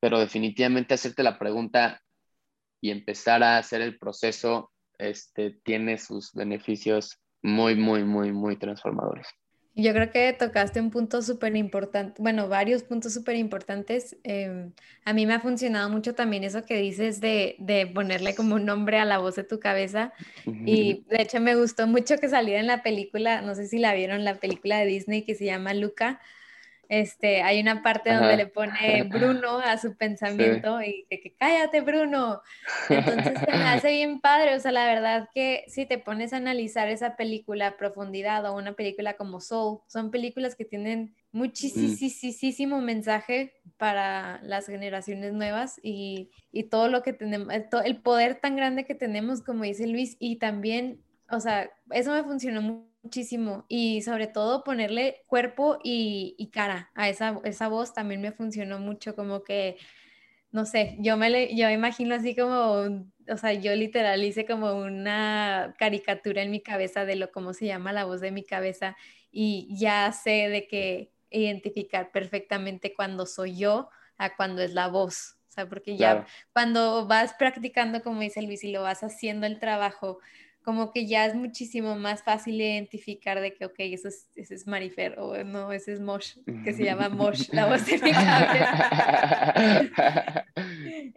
[0.00, 2.02] pero definitivamente hacerte la pregunta
[2.80, 9.26] y empezar a hacer el proceso este, tiene sus beneficios muy, muy, muy, muy transformadores.
[9.78, 14.16] Yo creo que tocaste un punto súper importante, bueno, varios puntos súper importantes.
[14.24, 14.72] Em,
[15.04, 18.64] a mí me ha funcionado mucho también eso que dices de, de, ponerle como un
[18.64, 20.14] nombre a la voz de tu cabeza.
[20.46, 23.92] Y de hecho me gustó mucho que saliera en la película, no sé si la
[23.92, 26.20] vieron, la película de Disney que se llama Luca.
[26.88, 32.40] Este, hay una parte donde le pone Bruno a su pensamiento y que, cállate Bruno.
[32.88, 36.36] Entonces se me hace bien padre, o sea, la verdad que si te pones a
[36.36, 42.80] analizar esa película a profundidad o una película como Soul, son películas que tienen muchísimo
[42.80, 47.52] mensaje para las generaciones nuevas y, y todo lo que tenemos,
[47.84, 52.22] el poder tan grande que tenemos, como dice Luis, y también, o sea, eso me
[52.22, 58.20] funcionó mucho muchísimo y sobre todo ponerle cuerpo y, cara a esa, esa voz también
[58.20, 59.76] me funcionó mucho, como que,
[60.50, 65.74] no sé, yo me yo imagino así como, o sea, yo literal hice como una
[65.78, 68.96] caricatura en mi cabeza de lo cómo se llama la voz de mi cabeza
[69.30, 73.88] y ya sé de que identificar perfectamente cuando soy yo
[74.18, 75.36] a cuando es la voz.
[75.48, 79.58] O sea, porque ya cuando vas practicando, como dice Luis, y lo vas haciendo el
[79.58, 80.18] trabajo,
[80.66, 84.66] como que ya es muchísimo más fácil identificar de que, ok, eso es, ese es
[84.66, 88.84] Marifer o no, ese es Mosh, que se llama Mosh, la voz de mi cabeza.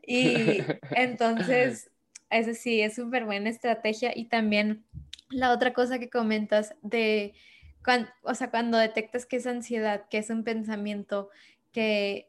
[0.05, 1.89] y entonces,
[2.29, 4.85] eso sí, es súper buena estrategia y también
[5.31, 7.33] la otra cosa que comentas de,
[8.21, 11.31] o sea, cuando detectas que es ansiedad, que es un pensamiento
[11.71, 12.28] que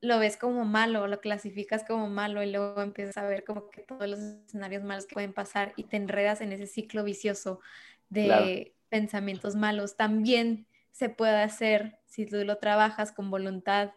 [0.00, 3.82] lo ves como malo, lo clasificas como malo y luego empiezas a ver como que
[3.82, 7.60] todos los escenarios malos que pueden pasar y te enredas en ese ciclo vicioso
[8.08, 9.96] de pensamientos malos.
[9.96, 13.92] También se puede hacer si tú lo trabajas con voluntad,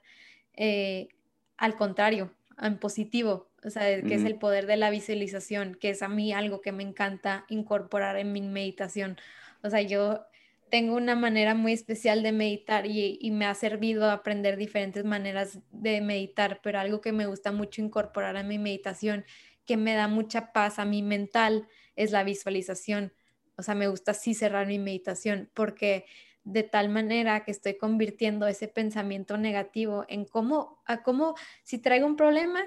[0.53, 1.09] eh,
[1.57, 6.01] al contrario, en positivo, o sea, que es el poder de la visualización, que es
[6.01, 9.17] a mí algo que me encanta incorporar en mi meditación.
[9.61, 10.25] O sea, yo
[10.69, 16.01] tengo una manera muy especial de meditar y, me ha servido aprender diferentes maneras de
[16.01, 19.25] meditar, pero algo que me gusta mucho incorporar a mi meditación,
[19.65, 23.13] que me da mucha paz a mi mental, es la visualización.
[23.57, 26.05] O sea, me gusta así cerrar mi meditación porque
[26.43, 32.05] de tal manera que estoy convirtiendo ese pensamiento negativo en cómo, a cómo, si traigo
[32.05, 32.63] un problema,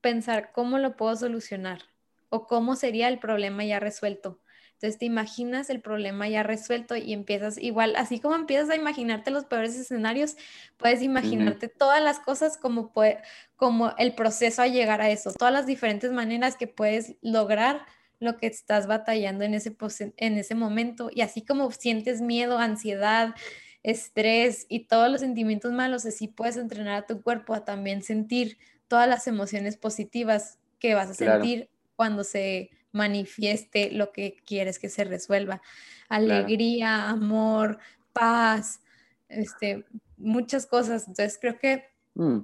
[0.00, 1.80] pensar cómo lo puedo solucionar
[2.28, 4.40] o cómo sería el problema ya resuelto
[4.74, 9.30] entonces te imaginas el problema ya resuelto y empiezas igual, así como empiezas a imaginarte
[9.30, 10.36] los peores escenarios,
[10.76, 13.18] puedes imaginarte todas las cosas como, puede,
[13.56, 17.86] como el proceso a llegar a eso, todas las diferentes maneras que puedes lograr
[18.20, 19.76] lo que estás batallando en ese,
[20.16, 21.10] en ese momento.
[21.12, 23.34] Y así como sientes miedo, ansiedad,
[23.82, 28.58] estrés y todos los sentimientos malos, así puedes entrenar a tu cuerpo a también sentir
[28.88, 34.88] todas las emociones positivas que vas a sentir cuando se manifieste lo que quieres que
[34.88, 35.60] se resuelva.
[36.08, 37.78] Alegría, amor,
[38.12, 38.80] paz,
[39.28, 39.84] este,
[40.16, 41.08] muchas cosas.
[41.08, 42.38] Entonces creo que mm.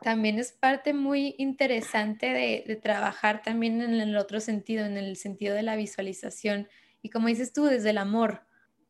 [0.00, 5.54] también es parte muy interesante de, trabajar también en el otro sentido, en el sentido
[5.54, 6.68] de la visualización.
[7.00, 8.42] Y como dices tú, desde el amor.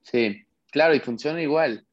[0.02, 1.86] Sí, claro, y funciona igual.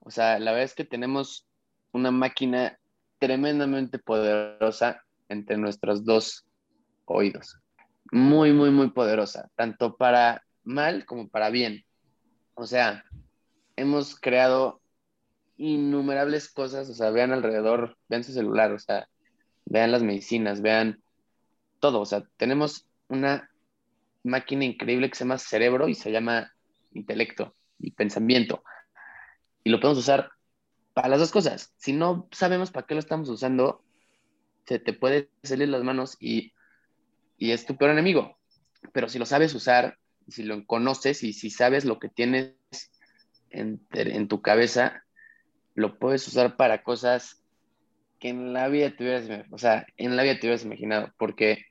[0.00, 1.46] O sea, la verdad es que tenemos
[1.92, 2.78] una máquina
[3.18, 6.44] tremendamente poderosa entre nuestros dos
[7.06, 7.58] oídos
[8.12, 11.84] muy, muy, muy poderosa, tanto para mal como para bien.
[12.54, 13.04] O sea,
[13.76, 14.80] hemos creado
[15.56, 19.08] innumerables cosas, o sea, vean alrededor, vean su celular, o sea,
[19.64, 21.02] vean las medicinas, vean
[21.80, 23.50] todo, o sea, tenemos una
[24.22, 26.52] máquina increíble que se llama cerebro y se llama
[26.92, 28.62] intelecto y pensamiento.
[29.62, 30.30] Y lo podemos usar
[30.94, 31.74] para las dos cosas.
[31.76, 33.82] Si no sabemos para qué lo estamos usando,
[34.66, 36.53] se te puede salir las manos y
[37.38, 38.36] y es tu peor enemigo.
[38.92, 42.54] Pero si lo sabes usar, si lo conoces y si sabes lo que tienes
[43.50, 45.04] en, tu cabeza,
[45.74, 47.42] lo puedes usar para cosas
[48.18, 51.66] que en la vida te hubieras, o sea, en la vida te hubieras imaginado, porque,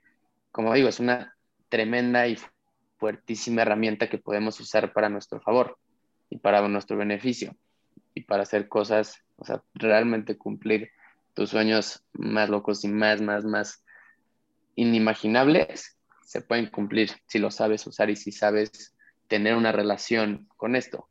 [0.52, 1.36] como digo, es una
[1.70, 2.38] tremenda y
[3.00, 5.78] fuertísima herramienta que podemos usar para nuestro favor
[6.30, 7.56] y para nuestro beneficio
[8.14, 10.92] y para hacer cosas, o sea, realmente cumplir
[11.34, 13.83] tus sueños más locos y más, más, más
[14.76, 18.96] inimaginables se pueden cumplir si lo sabes usar y si sabes
[19.28, 21.10] tener una relación con esto.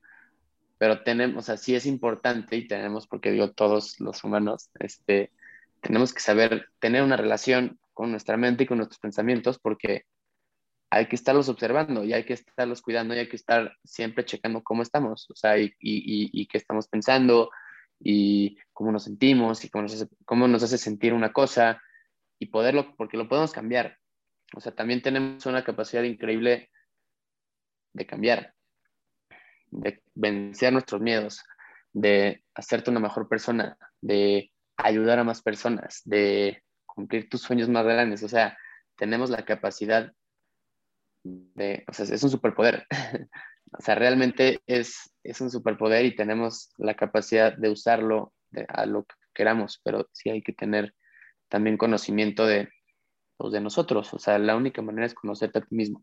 [0.79, 5.31] Pero tenemos, así es importante y tenemos, porque digo todos los humanos, este,
[5.81, 10.07] tenemos que saber tener una relación con nuestra mente y con nuestros pensamientos porque
[10.91, 14.63] hay que estarlos observando y hay que estarlos cuidando y hay que estar siempre checando
[14.63, 17.51] cómo estamos, o sea, y, y, qué estamos pensando
[17.99, 21.81] y cómo nos sentimos y cómo nos, cómo nos hace sentir una cosa
[22.43, 23.99] y poderlo, porque lo podemos cambiar.
[24.57, 26.71] O sea, también tenemos una capacidad increíble
[27.93, 28.55] de cambiar.
[29.71, 31.43] de vencer nuestros miedos,
[31.93, 37.85] de hacerte una mejor persona, de ayudar a más personas, de cumplir tus sueños más
[37.85, 38.25] grandes.
[38.25, 38.59] O sea,
[38.97, 40.13] tenemos la capacidad
[41.23, 42.87] de, o sea, es un superpoder.
[43.73, 48.35] o sea, realmente es, es un superpoder y tenemos la capacidad de usarlo
[48.69, 50.93] a lo que queramos, pero sí hay que tener
[51.53, 52.71] también conocimiento de,
[53.37, 54.15] pues, de nosotros.
[54.15, 56.03] O sea, la única manera es conocerte a ti mismo.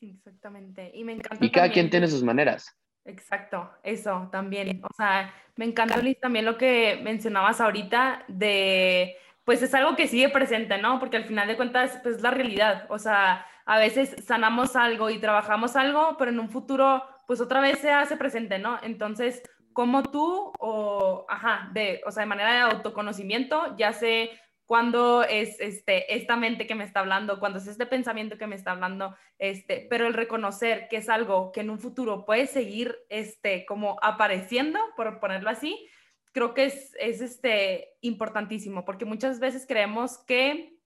[0.00, 0.92] Exactamente.
[0.94, 1.44] Y me encanta.
[1.44, 2.78] Y cada quien tiene sus maneras.
[3.04, 4.80] Exacto, eso también.
[4.84, 10.06] O sea, me encanta, Liz, también lo que mencionabas ahorita de, pues es algo que
[10.06, 11.00] sigue presente, ¿no?
[11.00, 12.86] Porque al final de cuentas, pues es la realidad.
[12.88, 17.60] O sea, a veces sanamos algo y trabajamos algo, pero en un futuro, pues otra
[17.60, 18.78] vez se hace presente, ¿no?
[18.84, 19.42] Entonces,
[19.76, 24.30] como tú, o, ajá, de, o sea, de manera de autoconocimiento, ya sé
[24.64, 28.56] cuando es este, esta mente que me está hablando, cuando es este pensamiento que me
[28.56, 32.96] está hablando, este, pero el reconocer que es algo que en un futuro puede seguir
[33.10, 35.86] este, como apareciendo, por ponerlo así,
[36.32, 40.78] creo que es, es este, importantísimo, porque muchas veces creemos que,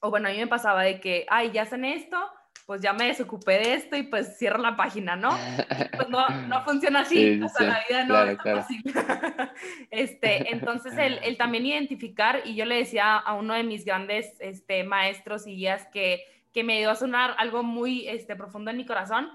[0.00, 2.18] o bueno, a mí me pasaba de que, ay, ya hacen esto,
[2.68, 5.30] pues ya me desocupé de esto y pues cierro la página, ¿no?
[5.96, 8.82] pues no, no funciona así, o sea, la vida no es fácil.
[9.90, 14.36] este, entonces, el, el, también identificar, y yo le decía a uno de mis grandes
[14.40, 18.76] este, maestros y guías que, que me dio a sonar algo muy este, profundo en
[18.76, 19.30] mi corazón,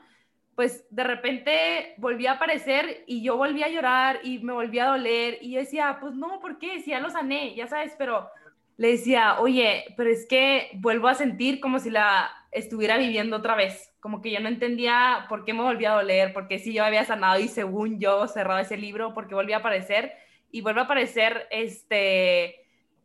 [0.54, 4.90] pues de repente volví a aparecer y yo volví a llorar y me volví a
[4.90, 6.82] doler y yo decía, pues no, ¿por qué?
[6.82, 8.30] Si ya lo sané, ya sabes, pero
[8.78, 13.56] le decía, oye, pero es que vuelvo a sentir como si la estuviera viviendo otra
[13.56, 16.84] vez, como que yo no entendía por qué me volvía a doler, porque si yo
[16.84, 20.14] había sanado y según yo cerrado ese libro, porque volvía a aparecer
[20.52, 22.56] y vuelve a aparecer, este,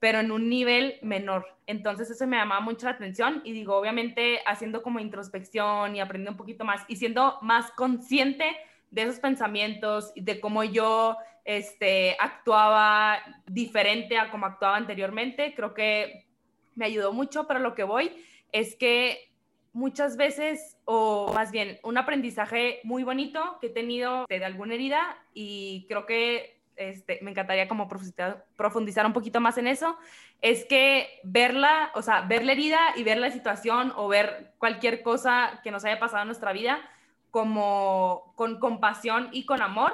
[0.00, 1.46] pero en un nivel menor.
[1.66, 6.32] Entonces eso me llamaba mucho la atención y digo, obviamente haciendo como introspección y aprendiendo
[6.32, 8.44] un poquito más y siendo más consciente
[8.90, 16.26] de esos pensamientos, de cómo yo este, actuaba diferente a como actuaba anteriormente, creo que
[16.74, 19.30] me ayudó mucho, pero lo que voy es que
[19.72, 25.18] muchas veces, o más bien un aprendizaje muy bonito que he tenido de alguna herida
[25.34, 29.96] y creo que este, me encantaría como profundizar, profundizar, un poquito más en eso,
[30.40, 35.02] es que verla, o sea, ver la herida y ver la situación o ver cualquier
[35.02, 36.80] cosa que nos haya pasado en nuestra vida
[37.30, 39.92] como con compasión y con amor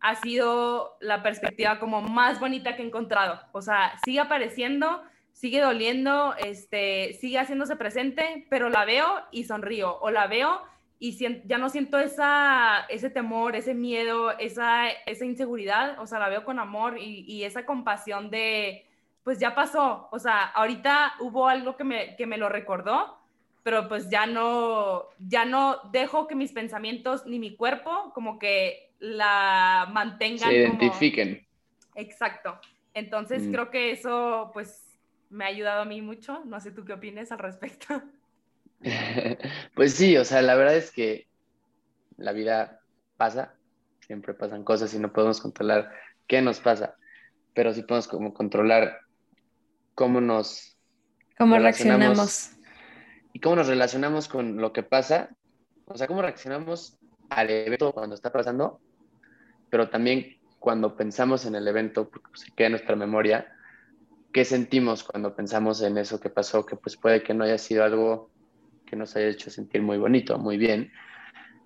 [0.00, 3.40] ha sido la perspectiva como más bonita que he encontrado.
[3.52, 9.98] O sea, sigue apareciendo, sigue doliendo, este, sigue haciéndose presente, pero la veo y sonrío,
[10.00, 10.60] o la veo
[11.04, 16.28] y ya no siento esa, ese temor, ese miedo, esa, esa inseguridad, o sea, la
[16.28, 18.86] veo con amor y, y, esa compasión de,
[19.24, 23.18] pues ya pasó, o sea, ahorita hubo algo que me, que me lo recordó,
[23.62, 28.90] pero pues ya no, ya no dejo que mis pensamientos ni mi cuerpo como que
[28.98, 30.50] la mantengan.
[30.50, 31.46] Se identifiquen.
[31.94, 32.58] Exacto.
[32.94, 33.52] Entonces mm.
[33.52, 34.84] creo que eso pues
[35.30, 36.44] me ha ayudado a mí mucho.
[36.44, 38.02] No sé tú qué opinas al respecto.
[39.74, 41.28] pues sí, o sea, la verdad es que
[42.16, 42.80] la vida
[43.16, 43.54] pasa,
[44.00, 45.92] siempre pasan cosas y no podemos controlar
[46.26, 46.96] qué nos pasa,
[47.54, 49.00] pero sí podemos como controlar
[49.94, 50.76] cómo nos...
[51.38, 52.52] Cómo reaccionamos
[53.32, 55.30] y cómo nos relacionamos con lo que pasa,
[55.86, 56.98] o sea, cómo reaccionamos
[57.30, 58.80] al evento cuando está pasando,
[59.70, 63.52] pero también cuando pensamos en el evento, porque pues, se queda en nuestra memoria,
[64.32, 67.84] qué sentimos cuando pensamos en eso que pasó, que pues puede que no haya sido
[67.84, 68.30] algo
[68.86, 70.92] que nos haya hecho sentir muy bonito, muy bien.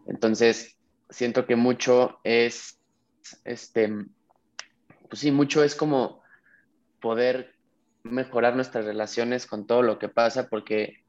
[0.07, 0.76] Entonces,
[1.11, 2.81] siento que mucho es,
[3.44, 3.92] este,
[5.09, 6.22] pues sí, mucho es como
[7.00, 7.55] poder
[8.05, 11.05] mejorar nuestras relaciones con todo lo que pasa, porque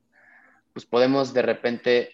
[0.77, 2.11] pues podemos de repente,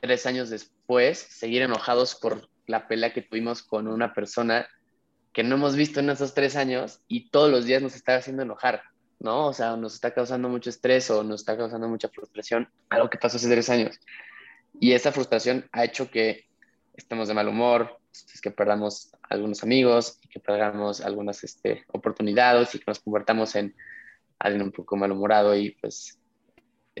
[0.00, 4.68] tres años después, seguir enojados por la pelea que tuvimos con una persona
[5.32, 8.44] que no hemos visto en esos tres años y todos los días nos está haciendo
[8.44, 8.84] enojar,
[9.18, 9.48] ¿no?
[9.48, 13.18] O sea, nos está causando mucho estrés o nos está causando mucha frustración, algo que
[13.18, 13.98] pasó hace tres años.
[14.78, 16.44] Y esa frustración ha hecho que
[16.94, 17.98] estemos de mal humor,
[18.40, 23.74] que perdamos algunos amigos, que perdamos algunas este, oportunidades y que nos convertamos en
[24.38, 26.19] alguien un poco malhumorado y pues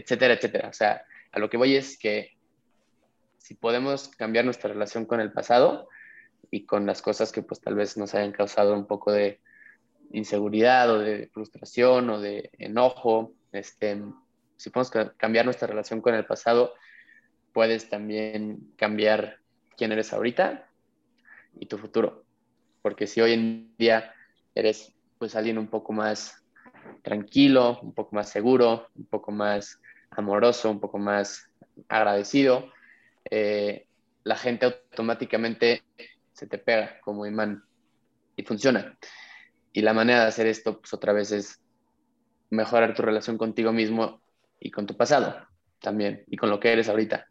[0.00, 0.68] etcétera, etcétera.
[0.68, 2.32] O sea, a lo que voy es que
[3.38, 5.88] si podemos cambiar nuestra relación con el pasado
[6.50, 9.40] y con las cosas que pues tal vez nos hayan causado un poco de
[10.12, 14.02] inseguridad o de frustración o de enojo, este,
[14.56, 16.74] si podemos cambiar nuestra relación con el pasado,
[17.52, 19.38] puedes también cambiar
[19.76, 20.68] quién eres ahorita
[21.58, 22.24] y tu futuro.
[22.82, 24.14] Porque si hoy en día
[24.54, 26.42] eres pues alguien un poco más
[27.02, 29.79] tranquilo, un poco más seguro, un poco más
[30.10, 31.48] amoroso, un poco más
[31.88, 32.70] agradecido,
[33.30, 33.86] eh,
[34.24, 35.82] la gente automáticamente
[36.32, 37.64] se te pega como imán
[38.36, 38.96] y funciona.
[39.72, 41.60] Y la manera de hacer esto, pues otra vez es
[42.50, 44.20] mejorar tu relación contigo mismo
[44.58, 45.46] y con tu pasado
[45.80, 47.26] también, y con lo que eres ahorita.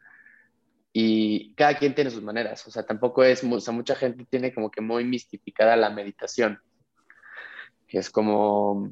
[0.91, 4.53] Y cada quien tiene sus maneras, o sea, tampoco es, o sea, mucha gente tiene
[4.53, 6.59] como que muy mistificada la meditación,
[7.88, 8.91] que es como,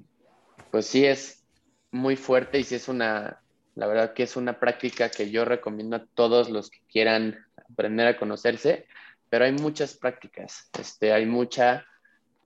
[0.70, 1.44] pues sí es
[1.92, 3.42] muy fuerte y sí es una,
[3.78, 7.38] la verdad que es una práctica que yo recomiendo a todos los que quieran
[7.70, 8.88] aprender a conocerse,
[9.30, 11.86] pero hay muchas prácticas, este, hay mucha,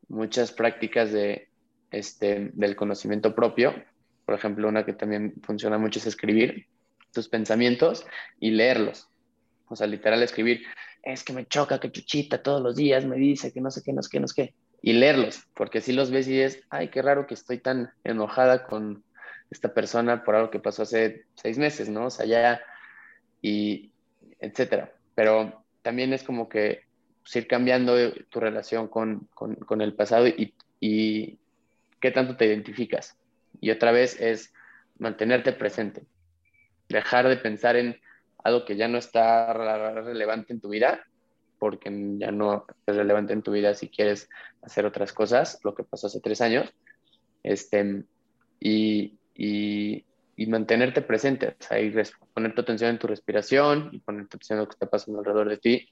[0.09, 1.47] muchas prácticas de,
[1.89, 3.73] este, del conocimiento propio.
[4.25, 6.67] Por ejemplo, una que también funciona mucho es escribir
[7.13, 8.05] tus pensamientos
[8.41, 9.07] y leerlos.
[9.69, 10.65] O sea, literal escribir,
[11.01, 13.93] es que me choca que Chuchita todos los días me dice que no sé qué,
[13.93, 14.53] no sé qué, no sé qué.
[14.81, 18.65] Y leerlos, porque si los ves y es, ay, qué raro que estoy tan enojada
[18.65, 19.05] con
[19.51, 22.05] esta persona por algo que pasó hace seis meses, ¿no?
[22.05, 22.61] O sea, ya,
[23.41, 23.91] y
[24.39, 24.93] etcétera.
[25.13, 26.83] Pero también es como que
[27.21, 27.95] pues, ir cambiando
[28.29, 31.37] tu relación con, con, con el pasado y, y,
[31.99, 33.17] qué tanto te identificas.
[33.59, 34.53] Y otra vez es
[34.97, 36.03] mantenerte presente,
[36.89, 37.99] dejar de pensar en
[38.43, 41.03] algo que ya no está relevante en tu vida,
[41.59, 44.29] porque ya no es relevante en tu vida si quieres
[44.63, 46.73] hacer otras cosas, lo que pasó hace tres años,
[47.43, 48.03] este,
[48.59, 50.05] y, y,
[50.35, 51.93] y mantenerte presente, o sea, y
[52.33, 55.19] poner tu atención en tu respiración y poner tu atención en lo que está pasando
[55.19, 55.89] alrededor de ti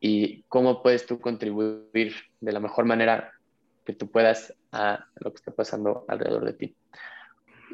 [0.00, 3.32] y cómo puedes tú contribuir de la mejor manera
[3.84, 6.76] que tú puedas a lo que está pasando alrededor de ti.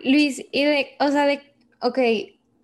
[0.04, 1.98] Luis, y de, o sea, de, ok,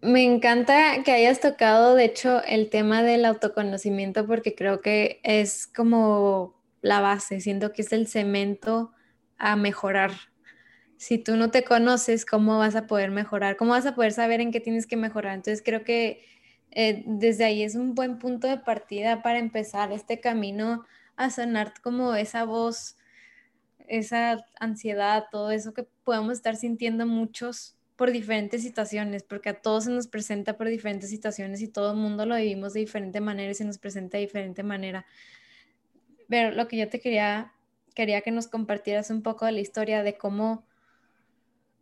[0.03, 5.69] me encanta que hayas tocado, de hecho, el tema del autoconocimiento porque creo que es
[5.69, 8.93] como la base, siento que es el cemento
[9.39, 10.11] a mejorar.
[11.03, 13.57] Si tú no te conoces, ¿cómo vas a poder mejorar?
[13.57, 15.35] ¿Cómo vas a poder saber en qué tienes que mejorar?
[15.35, 16.25] Entonces creo que
[16.71, 20.85] eh, desde ahí es un buen punto de partida para empezar este camino
[21.17, 22.97] a sonar como esa voz,
[23.89, 29.87] esa ansiedad, todo eso que podemos estar sintiendo muchos por diferentes situaciones, porque a todos
[29.87, 33.51] se nos presenta por diferentes situaciones y todo el mundo lo vivimos de diferente manera
[33.51, 35.05] y se nos presenta de diferente manera.
[36.29, 37.53] Pero lo que yo te quería,
[37.93, 40.65] quería que nos compartieras un poco de la historia de cómo,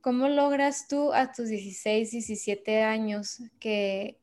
[0.00, 4.18] cómo logras tú a tus 16, 17 años que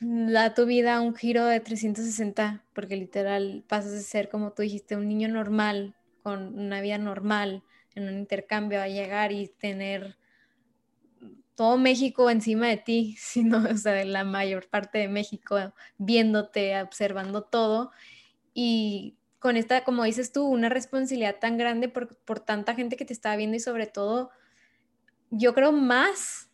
[0.00, 4.96] da tu vida un giro de 360, porque literal pasas de ser, como tú dijiste,
[4.96, 7.64] un niño normal, con una vida normal,
[7.94, 10.16] en un intercambio, a llegar y tener
[11.54, 15.56] todo México encima de ti, sino, o sea, la mayor parte de México
[15.98, 17.90] viéndote, observando todo.
[18.54, 23.04] Y con esta, como dices tú, una responsabilidad tan grande por, por tanta gente que
[23.04, 24.30] te está viendo y sobre todo,
[25.30, 26.50] yo creo más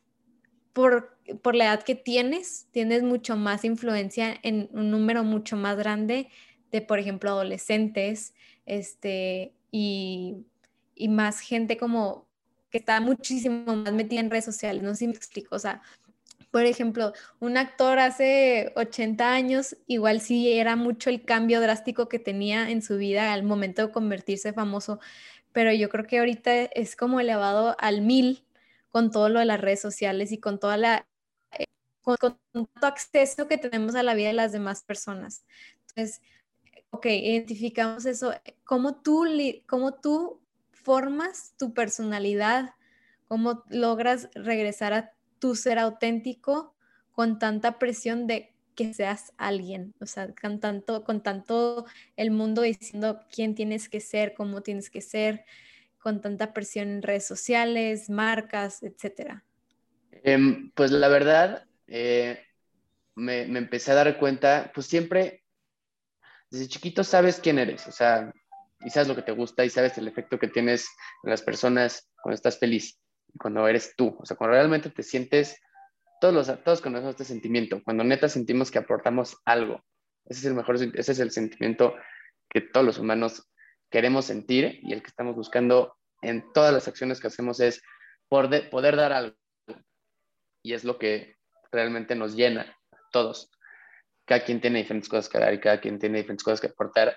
[0.72, 5.76] por, por la edad que tienes, tienes mucho más influencia en un número mucho más
[5.76, 6.28] grande
[6.70, 8.34] de, por ejemplo, adolescentes,
[8.66, 10.44] este, y,
[10.94, 12.26] y más gente como
[12.70, 15.80] que está muchísimo más metida en redes sociales, no sé si me explico, o sea,
[16.50, 22.20] por ejemplo, un actor hace 80 años, igual sí era mucho el cambio drástico que
[22.20, 25.00] tenía en su vida al momento de convertirse famoso,
[25.52, 28.43] pero yo creo que ahorita es como elevado al mil
[28.94, 31.04] con todo lo de las redes sociales y con toda la
[31.58, 31.64] eh,
[32.00, 35.44] con, todo acceso que tenemos a la vida de las demás personas.
[35.80, 36.22] Entonces,
[36.90, 38.32] ok, identificamos eso.
[38.62, 39.26] ¿Cómo tú,
[39.66, 40.40] cómo tú
[40.70, 42.76] formas tu personalidad?
[43.26, 46.76] ¿Cómo logras regresar a tu ser auténtico
[47.10, 49.92] con tanta presión de que seas alguien?
[49.98, 51.84] O sea, con tanto, con tanto
[52.14, 55.44] el mundo diciendo quién tienes que ser, cómo tienes que ser
[56.04, 59.42] con tanta presión en redes sociales, marcas, etcétera?
[60.10, 62.44] Em, pues la verdad, eh,
[63.14, 65.44] me, empecé a dar cuenta, pues siempre,
[66.50, 68.30] desde chiquito sabes quién eres, o sea,
[68.80, 70.86] y sabes lo que te gusta y sabes el efecto que tienes
[71.22, 73.00] en las personas cuando estás feliz,
[73.38, 75.58] cuando eres tú, o sea, cuando realmente te sientes,
[76.20, 79.82] todos, los, todos conocemos este sentimiento, cuando neta sentimos que aportamos algo,
[80.26, 81.94] ese es el mejor, ese es el sentimiento
[82.50, 83.48] que todos los humanos
[83.94, 87.80] queremos sentir y el que estamos buscando en todas las acciones que hacemos es
[88.28, 89.36] poder, poder dar algo.
[90.64, 91.36] Y es lo que
[91.70, 93.52] realmente nos llena a todos.
[94.24, 97.16] Cada quien tiene diferentes cosas que dar y cada quien tiene diferentes cosas que aportar.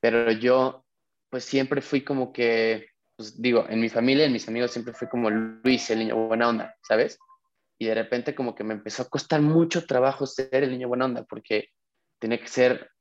[0.00, 0.86] Pero yo,
[1.28, 5.08] pues siempre fui como que, pues digo, en mi familia, en mis amigos, siempre fui
[5.08, 7.18] como Luis, el niño buena onda, ¿sabes?
[7.78, 11.04] Y de repente como que me empezó a costar mucho trabajo ser el niño buena
[11.04, 11.68] onda porque
[12.18, 12.92] tenía que ser,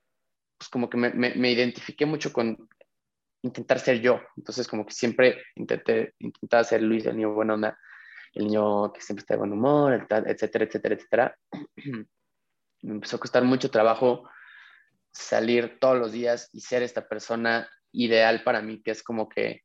[0.58, 2.68] pues como que me, me, me identifiqué mucho con
[3.42, 4.22] intentar ser yo.
[4.36, 7.78] Entonces, como que siempre intenté, intentaba ser Luis, el niño bueno onda,
[8.34, 11.38] el niño que siempre está de buen humor, etcétera, etcétera, etcétera.
[12.84, 14.30] me empezó a costar mucho trabajo
[15.12, 19.64] salir todos los días y ser esta persona ideal para mí, que es como que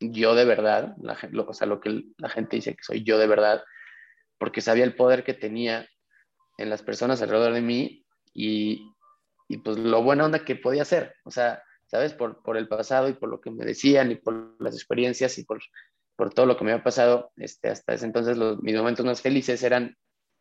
[0.00, 3.26] yo de verdad, la, o sea, lo que la gente dice que soy yo de
[3.26, 3.62] verdad,
[4.38, 5.88] porque sabía el poder que tenía
[6.58, 8.90] en las personas alrededor de mí y,
[9.48, 12.12] y pues lo buena onda que podía ser, o sea, ¿sabes?
[12.12, 15.44] Por, por el pasado y por lo que me decían y por las experiencias y
[15.44, 15.60] por,
[16.16, 19.20] por todo lo que me había pasado, este, hasta ese entonces los, mis momentos más
[19.20, 19.96] felices eran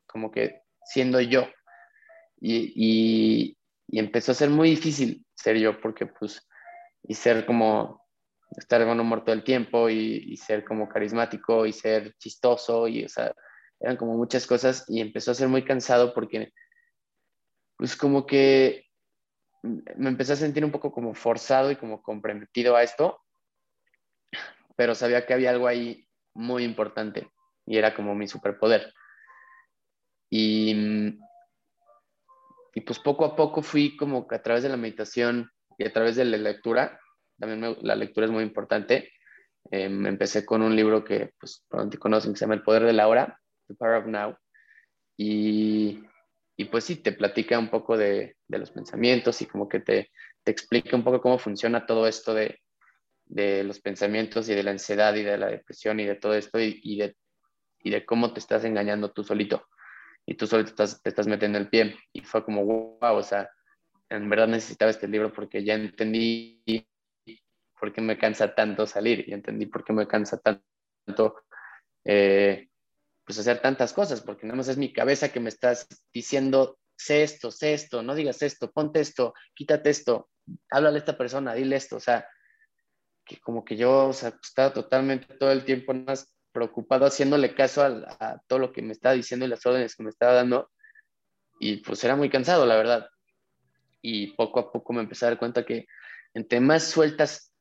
[0.08, 1.48] como que siendo yo.
[2.40, 3.58] Y, y,
[3.98, 6.48] empezó a ser muy difícil ser yo porque pues,
[7.04, 8.04] y ser como,
[8.58, 13.06] estar buen humor todo el tiempo y, y, ser como carismático y ser chistoso y,
[13.06, 13.34] o sea,
[13.80, 16.52] eran como muchas cosas y empezó a ser muy cansado porque,
[17.78, 18.85] pues como que
[19.96, 23.20] me empecé a sentir un poco como forzado y como comprometido a esto,
[24.76, 27.30] pero sabía que había algo ahí muy importante
[27.66, 28.94] y era como mi superpoder.
[30.30, 31.18] Y,
[32.74, 35.94] y pues poco a poco fui como que a través de la meditación y a
[35.94, 37.00] través de la lectura,
[37.40, 39.12] también la lectura es muy importante,
[39.72, 42.94] eh, empecé con un libro que pues te conocen que se llama El Poder de
[42.94, 44.38] la Hora, The Power of Now,
[45.18, 46.04] y,
[46.58, 50.12] y pues sí, te platica un poco de, de los pensamientos y como que te,
[50.44, 52.62] te, explica un poco cómo funciona todo esto de,
[53.26, 56.60] de, los pensamientos y de la ansiedad y de la depresión y de todo esto
[56.60, 57.16] y, y, de,
[57.84, 59.68] y de cómo te estás engañando tú solito
[60.26, 61.96] y tú solito estás, te estás metiendo el pie.
[62.12, 63.50] Y fue como, wow, o sea,
[64.10, 66.64] en verdad necesitaba este libro porque ya entendí
[67.80, 71.36] por qué me cansa tanto salir y entendí por qué me cansa tanto
[72.04, 72.70] eh,
[73.26, 77.24] pues hacer tantas cosas, porque nada más es mi cabeza que me estás diciendo, sé
[77.24, 80.30] esto, sé esto, no digas esto, ponte esto, quítate esto,
[80.70, 82.28] háblale a esta persona, dile esto, o sea,
[83.26, 87.82] que como que yo o sea, estaba totalmente todo el tiempo más preocupado haciéndole caso
[87.82, 87.88] a,
[88.20, 90.72] a, todo lo que me estaba diciendo y las órdenes que me estaba dando,
[91.60, 93.10] y pues era muy cansado, la verdad.
[94.02, 95.88] Y poco a poco me empecé a dar cuenta que
[96.34, 97.55] entre más sueltas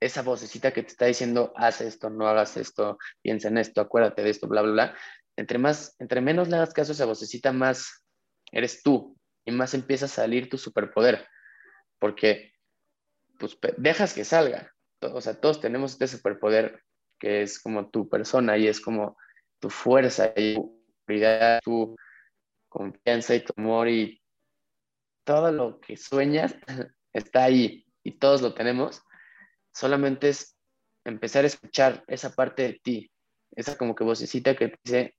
[0.00, 4.22] esa vocecita que te está diciendo, haz esto, no hagas esto, piensa en esto, acuérdate
[4.22, 4.98] de esto, bla, bla, bla.
[5.36, 8.04] Entre, más, entre menos le hagas caso a esa vocecita, más
[8.52, 11.26] eres tú y más empieza a salir tu superpoder.
[11.98, 12.52] Porque
[13.38, 14.72] pues dejas que salga.
[15.00, 16.82] O sea, todos tenemos este superpoder
[17.18, 19.16] que es como tu persona y es como
[19.60, 20.78] tu fuerza y tu
[21.64, 21.96] tu
[22.68, 24.20] confianza y tu amor y
[25.24, 26.54] todo lo que sueñas
[27.12, 29.02] está ahí y todos lo tenemos
[29.78, 30.56] solamente es
[31.04, 33.12] empezar a escuchar esa parte de ti,
[33.52, 35.14] esa como que vocecita que dice,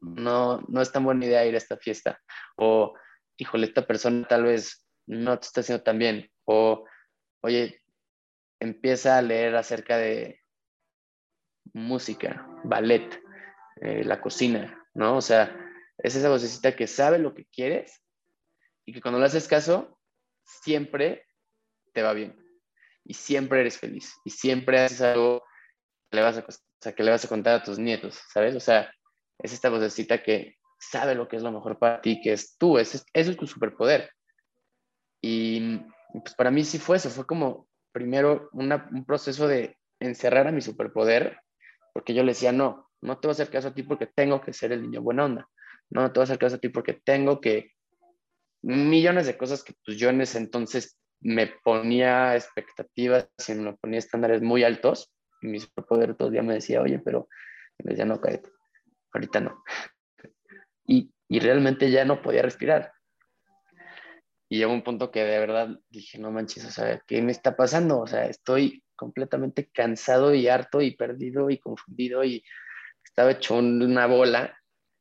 [0.00, 2.18] no, no es tan buena idea ir a esta fiesta,
[2.56, 2.94] o
[3.36, 6.86] híjole, esta persona tal vez no te está haciendo tan bien, o
[7.42, 7.82] oye,
[8.60, 10.40] empieza a leer acerca de
[11.74, 13.22] música, ballet,
[13.82, 15.18] eh, la cocina, ¿no?
[15.18, 15.54] O sea,
[15.98, 18.02] es esa vocecita que sabe lo que quieres
[18.86, 20.00] y que cuando le haces caso,
[20.44, 21.26] siempre
[21.92, 22.47] te va bien
[23.08, 25.42] y siempre eres feliz y siempre haces algo
[26.10, 28.54] que le vas a, o que le vas a contar a tus nietos, ¿sabes?
[28.54, 28.92] O sea,
[29.38, 32.78] es esta vocecita que sabe lo que es lo mejor para ti, que es tú,
[32.78, 34.10] ese, es tu superpoder.
[35.22, 35.78] Y
[36.12, 40.60] pues para mí sí fue eso, fue como primero un proceso de encerrar a mi
[40.60, 41.40] superpoder,
[41.94, 44.42] porque yo le decía, no, no te voy a hacer caso a ti porque tengo
[44.42, 45.48] que ser el niño buena onda,
[45.88, 47.72] no, no te voy a hacer caso a ti porque tengo que
[48.60, 53.98] millones de cosas que pues yo en ese entonces me ponía expectativas y me ponía
[53.98, 57.28] estándares muy altos y mi superpoder todavía me decía, oye, pero
[57.78, 58.50] me decía, no, cállate,
[59.12, 59.62] ahorita no.
[60.86, 62.92] Y, y realmente ya no podía respirar.
[64.48, 67.54] Y llegó un punto que de verdad dije, no manches, o sea, ¿qué me está
[67.54, 68.00] pasando?
[68.00, 72.42] O sea, estoy completamente cansado y harto y perdido y confundido y
[73.04, 74.58] estaba hecho una bola.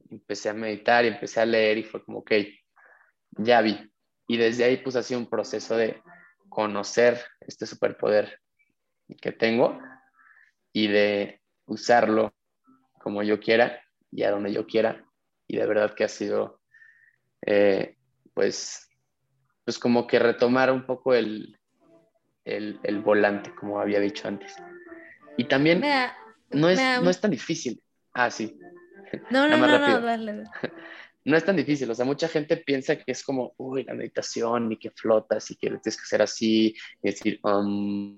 [0.09, 2.32] Empecé a meditar y empecé a leer y fue como, ok,
[3.38, 3.78] ya vi,
[4.28, 6.01] y desde ahí pues ha un proceso de
[6.49, 8.39] conocer este superpoder
[9.21, 9.80] que tengo
[10.73, 12.34] y de usarlo
[12.99, 15.05] como yo quiera y a donde yo quiera.
[15.47, 16.59] Y de verdad que ha sido,
[17.45, 17.95] eh,
[18.34, 18.89] pues,
[19.63, 21.57] pues como que retomar un poco el,
[22.43, 24.55] el, el, volante, como había dicho antes.
[25.38, 25.82] Y también
[26.49, 27.82] no, es, no es tan difícil.
[28.13, 28.59] Ah, sí.
[29.30, 30.43] No, no, no, no, dale
[31.28, 31.91] no es tan difícil.
[31.91, 35.55] O sea, mucha gente piensa que es como, uy, la meditación y que flotas y
[35.55, 36.73] que tienes que hacer así
[37.03, 38.17] y decir, um,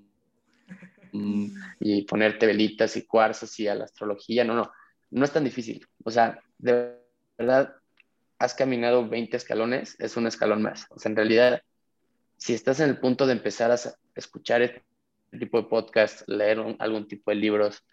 [1.13, 4.43] um, y ponerte velitas y cuarzos y a la astrología.
[4.43, 4.71] No, no,
[5.09, 5.87] no es tan difícil.
[6.03, 6.99] O sea, de
[7.35, 7.73] verdad,
[8.37, 10.85] has caminado 20 escalones, es un escalón más.
[10.91, 11.63] O sea, en realidad,
[12.37, 13.79] si estás en el punto de empezar a
[14.13, 14.83] escuchar este
[15.31, 17.83] tipo de podcast, leer algún tipo de libros,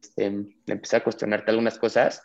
[0.00, 0.26] este,
[0.68, 2.22] empezar a cuestionarte algunas cosas,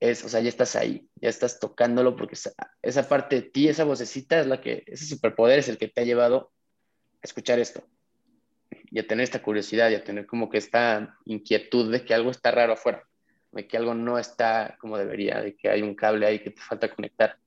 [0.00, 3.68] es, o sea, ya estás ahí, ya estás tocándolo porque esa, esa parte de ti,
[3.68, 6.52] esa vocecita es la que, ese superpoder es el que te ha llevado
[7.22, 7.82] a escuchar esto
[8.90, 12.30] y a tener esta curiosidad y a tener como que esta inquietud de que algo
[12.30, 13.04] está raro afuera,
[13.52, 16.60] de que algo no está como debería, de que hay un cable ahí que te
[16.60, 17.38] falta conectar.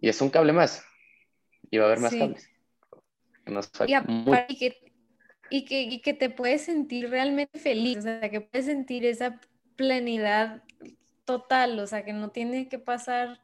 [0.00, 0.84] Y es un cable más.
[1.70, 2.50] Y va a haber más cables.
[4.48, 4.92] y, que,
[5.50, 9.40] y, que, y que te puedes sentir realmente feliz, o sea, que puedes sentir esa
[9.76, 10.62] plenidad
[11.26, 13.42] total, o sea, que no tiene que pasar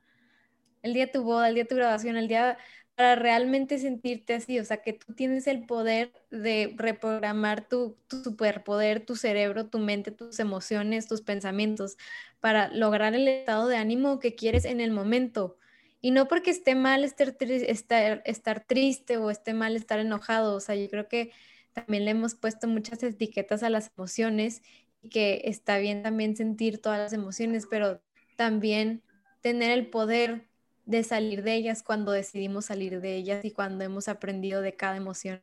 [0.83, 2.59] el día de tu boda, el día de tu graduación, el día
[2.95, 8.23] para realmente sentirte así, o sea, que tú tienes el poder de reprogramar tu, tu,
[8.23, 11.97] superpoder, tu cerebro, tu mente, tus emociones, tus pensamientos,
[12.41, 15.57] para lograr el estado de ánimo que quieres en el momento.
[16.01, 20.61] Y no porque esté mal estar, estar, estar triste o esté mal estar enojado, o
[20.61, 21.33] sea, yo creo que
[21.73, 24.63] también le hemos puesto muchas etiquetas a las emociones
[25.03, 28.01] y que está bien también sentir todas las emociones, pero
[28.37, 29.03] también
[29.41, 30.47] tener el poder
[30.87, 34.97] de salir de ellas cuando decidimos salir de ellas y cuando hemos aprendido de cada
[34.97, 35.43] emoción.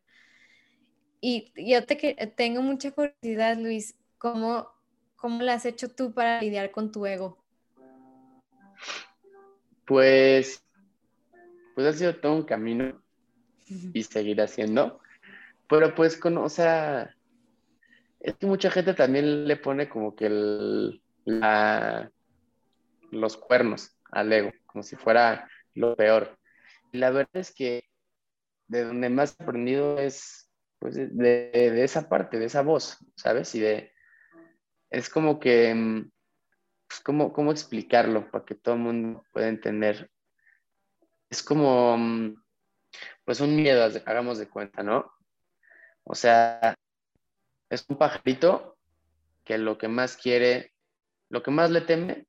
[1.21, 1.95] Y yo te
[2.35, 4.69] tengo mucha curiosidad, Luis, ¿cómo,
[5.17, 7.37] ¿cómo lo has hecho tú para lidiar con tu ego?
[9.85, 10.63] Pues,
[11.75, 13.01] pues ha sido todo un camino
[13.93, 14.99] y seguirá siendo.
[15.67, 17.15] Pero pues, con, o sea,
[18.19, 20.29] es que mucha gente también le pone como que
[23.11, 26.37] los cuernos al ego como si fuera lo peor.
[26.91, 27.83] Y la verdad es que
[28.67, 30.49] de donde más he aprendido es
[30.79, 33.53] pues, de, esa parte, de esa voz, ¿sabes?
[33.55, 33.91] Y de,
[34.89, 36.11] es como que, mm,
[36.87, 40.09] pues, ¿cómo, ¿cómo explicarlo para que todo el mundo pueda entender?
[41.29, 42.35] Es como, mm,
[43.25, 45.11] pues un miedo, hagamos de cuenta, ¿no?
[46.03, 46.75] O sea,
[47.69, 48.77] es un pajarito
[49.45, 50.73] que lo que más quiere,
[51.29, 52.27] lo que más le teme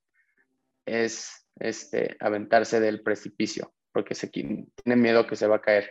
[0.86, 5.91] es este, aventarse del precipicio, porque se tiene miedo que se va a caer.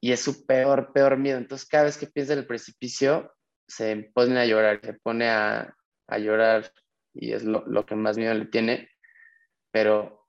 [0.00, 1.38] Y es su peor, peor miedo.
[1.38, 3.32] Entonces, cada vez que piensa en el precipicio,
[3.66, 5.74] se pone a llorar, se pone a,
[6.18, 6.70] llorar
[7.12, 8.88] y es lo, lo, que más miedo le tiene.
[9.70, 10.26] Pero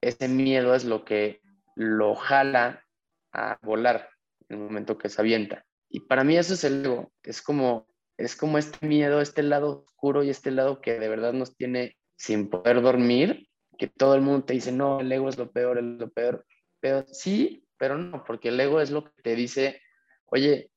[0.00, 1.40] ese miedo es lo que
[1.76, 2.84] lo jala
[3.32, 4.08] a volar
[4.48, 5.64] en el momento que se avienta.
[5.92, 7.12] Y para mí eso es el ego.
[7.22, 7.86] Es como,
[8.16, 11.98] es como este miedo, este lado oscuro y este lado que de verdad nos tiene
[12.16, 15.78] sin poder dormir que todo el mundo te dice, no, el ego es lo peor,
[15.78, 16.46] es lo peor.
[16.80, 19.82] Pero sí, pero no, porque el ego es lo que te dice,
[20.26, 20.70] oye,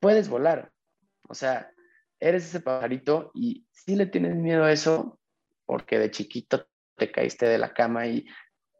[0.00, 0.72] puedes volar.
[1.28, 1.70] O sea,
[2.18, 5.20] eres ese pajarito y sí le tienes miedo a eso
[5.64, 6.66] porque de chiquito
[6.96, 8.26] te caíste de la cama y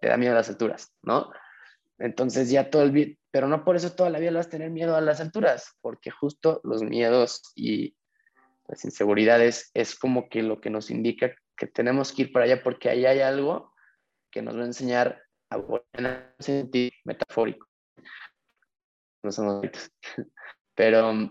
[0.00, 1.30] te da miedo a las alturas, ¿no?
[1.98, 3.18] Entonces ya todo el...
[3.34, 6.12] Pero no por eso toda la vida vas a tener miedo a las alturas, porque
[6.12, 7.96] justo los miedos y
[8.68, 12.62] las inseguridades es como que lo que nos indica que tenemos que ir para allá
[12.62, 13.74] porque ahí hay algo
[14.30, 15.20] que nos va a enseñar
[15.50, 17.66] a volver a sentir metafórico.
[19.24, 19.66] No somos
[20.76, 21.28] pero,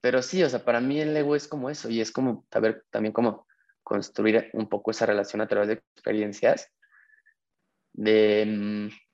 [0.00, 2.84] pero sí, o sea, para mí el ego es como eso y es como saber
[2.88, 3.48] también cómo
[3.82, 6.70] construir un poco esa relación a través de experiencias
[7.94, 9.09] de, mm,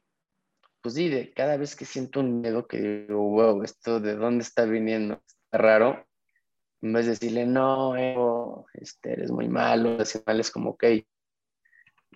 [0.87, 4.45] pues sí, de cada vez que siento un miedo que digo, wow, esto de dónde
[4.45, 6.07] está viniendo, está raro,
[6.81, 10.85] en vez de decirle, no, ego, este, eres muy malo, es como, ok,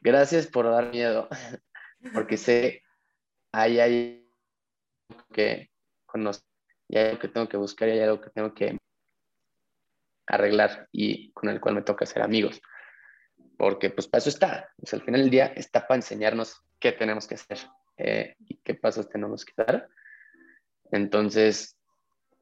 [0.00, 1.28] gracias por dar miedo,
[2.14, 2.84] porque sé,
[3.50, 5.72] hay algo que
[6.06, 6.46] conozco,
[6.86, 8.78] y hay algo que tengo que buscar, y hay algo que tengo que
[10.28, 12.62] arreglar y con el cual me toca ser amigos.
[13.58, 17.26] Porque pues para eso está, pues, al final del día está para enseñarnos qué tenemos
[17.26, 17.58] que hacer
[18.02, 19.88] eh, y qué pasos tenemos que dar.
[20.90, 21.76] Entonces,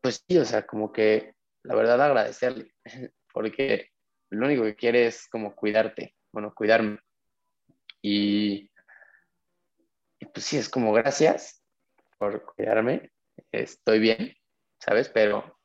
[0.00, 1.34] pues sí, o sea, como que
[1.64, 2.72] la verdad agradecerle,
[3.32, 3.90] porque
[4.30, 7.00] lo único que quiere es como cuidarte, bueno, cuidarme.
[8.00, 8.70] Y,
[10.32, 11.60] pues sí, es como gracias
[12.18, 13.10] por cuidarme,
[13.50, 14.34] estoy bien,
[14.78, 15.08] ¿sabes?
[15.08, 15.58] Pero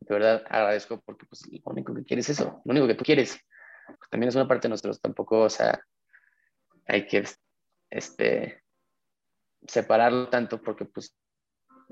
[0.00, 3.04] de verdad agradezco porque pues lo único que quieres es eso, lo único que tú
[3.04, 3.38] quieres.
[4.10, 5.84] También es una parte de nosotros, tampoco, o sea,
[6.86, 7.24] hay que
[7.90, 8.62] este,
[9.66, 11.16] separarlo tanto porque pues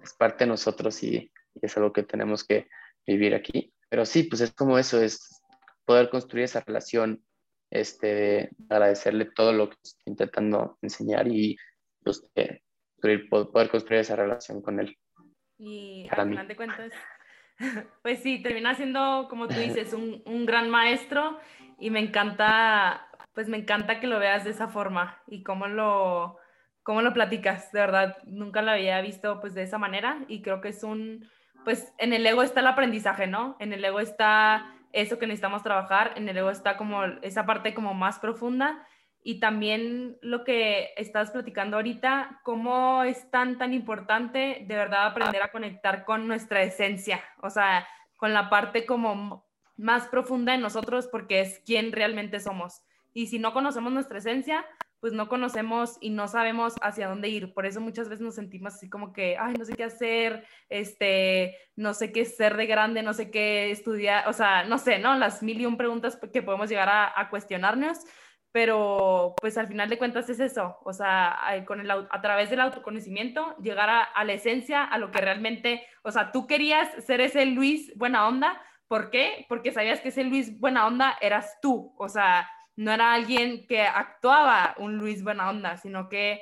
[0.02, 2.68] es parte de nosotros y es algo que tenemos que
[3.06, 3.72] vivir aquí.
[3.88, 5.42] Pero sí, pues es como eso, es
[5.84, 7.24] poder construir esa relación,
[7.70, 11.56] este, agradecerle todo lo que estoy intentando enseñar y
[12.02, 12.26] pues,
[13.30, 14.96] poder construir esa relación con él.
[15.58, 16.92] Y al final de cuentas,
[18.02, 21.38] pues sí, termina siendo, como tú dices, un, un gran maestro
[21.78, 26.38] y me encanta, pues me encanta que lo veas de esa forma y cómo lo,
[26.82, 30.60] cómo lo platicas, de verdad, nunca lo había visto pues de esa manera y creo
[30.60, 31.28] que es un,
[31.64, 33.56] pues en el ego está el aprendizaje, ¿no?
[33.60, 37.74] En el ego está eso que necesitamos trabajar, en el ego está como esa parte
[37.74, 38.86] como más profunda
[39.22, 45.42] y también lo que estás platicando ahorita, cómo es tan, tan importante de verdad aprender
[45.42, 51.08] a conectar con nuestra esencia, o sea, con la parte como más profunda de nosotros
[51.08, 52.82] porque es quien realmente somos.
[53.12, 54.64] Y si no conocemos nuestra esencia,
[55.00, 57.54] pues no conocemos y no sabemos hacia dónde ir.
[57.54, 61.56] Por eso muchas veces nos sentimos así como que, ay, no sé qué hacer, este,
[61.76, 65.14] no sé qué ser de grande, no sé qué estudiar, o sea, no sé, ¿no?
[65.16, 67.98] Las mil y un preguntas que podemos llegar a, cuestionarnos,
[68.52, 72.60] pero pues al final de cuentas es eso, o sea, con el, a través del
[72.60, 77.20] autoconocimiento, llegar a, a la esencia, a lo que realmente, o sea, tú querías ser
[77.20, 79.46] ese Luis buena onda, ¿por qué?
[79.48, 83.82] Porque sabías que ese Luis buena onda eras tú, o sea, no era alguien que
[83.82, 86.40] actuaba un Luis buena onda, sino que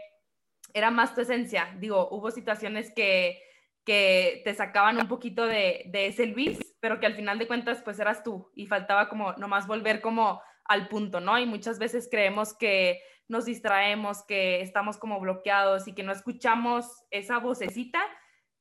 [0.75, 1.75] era más tu esencia.
[1.79, 3.41] Digo, hubo situaciones que,
[3.87, 7.81] que te sacaban un poquito de, de, ese Luis, pero que al final de cuentas
[7.83, 11.39] pues eras tú y faltaba como nomás volver como al punto, ¿no?
[11.39, 16.87] Y muchas veces creemos que nos distraemos, que estamos como bloqueados y que no escuchamos
[17.11, 18.03] esa vocecita,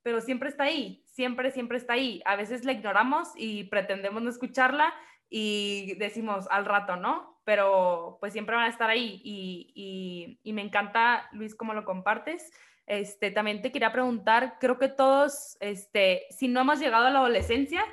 [0.02, 2.22] pero siempre está ahí, siempre, siempre está ahí.
[2.24, 4.94] A veces la ignoramos y pretendemos no escucharla
[5.30, 7.35] y decimos al rato, ¿no?
[7.46, 12.52] Pero pues siempre van a estar ahí y, y, me encanta, Luis, cómo lo compartes.
[12.88, 17.20] Este, también te quería preguntar, creo que todos, este, si no hemos llegado a la
[17.20, 17.86] adolescencia,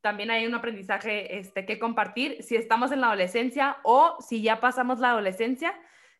[0.00, 4.60] también hay un aprendizaje este, que compartir, si estamos en la adolescencia o si ya
[4.60, 5.72] pasamos la adolescencia,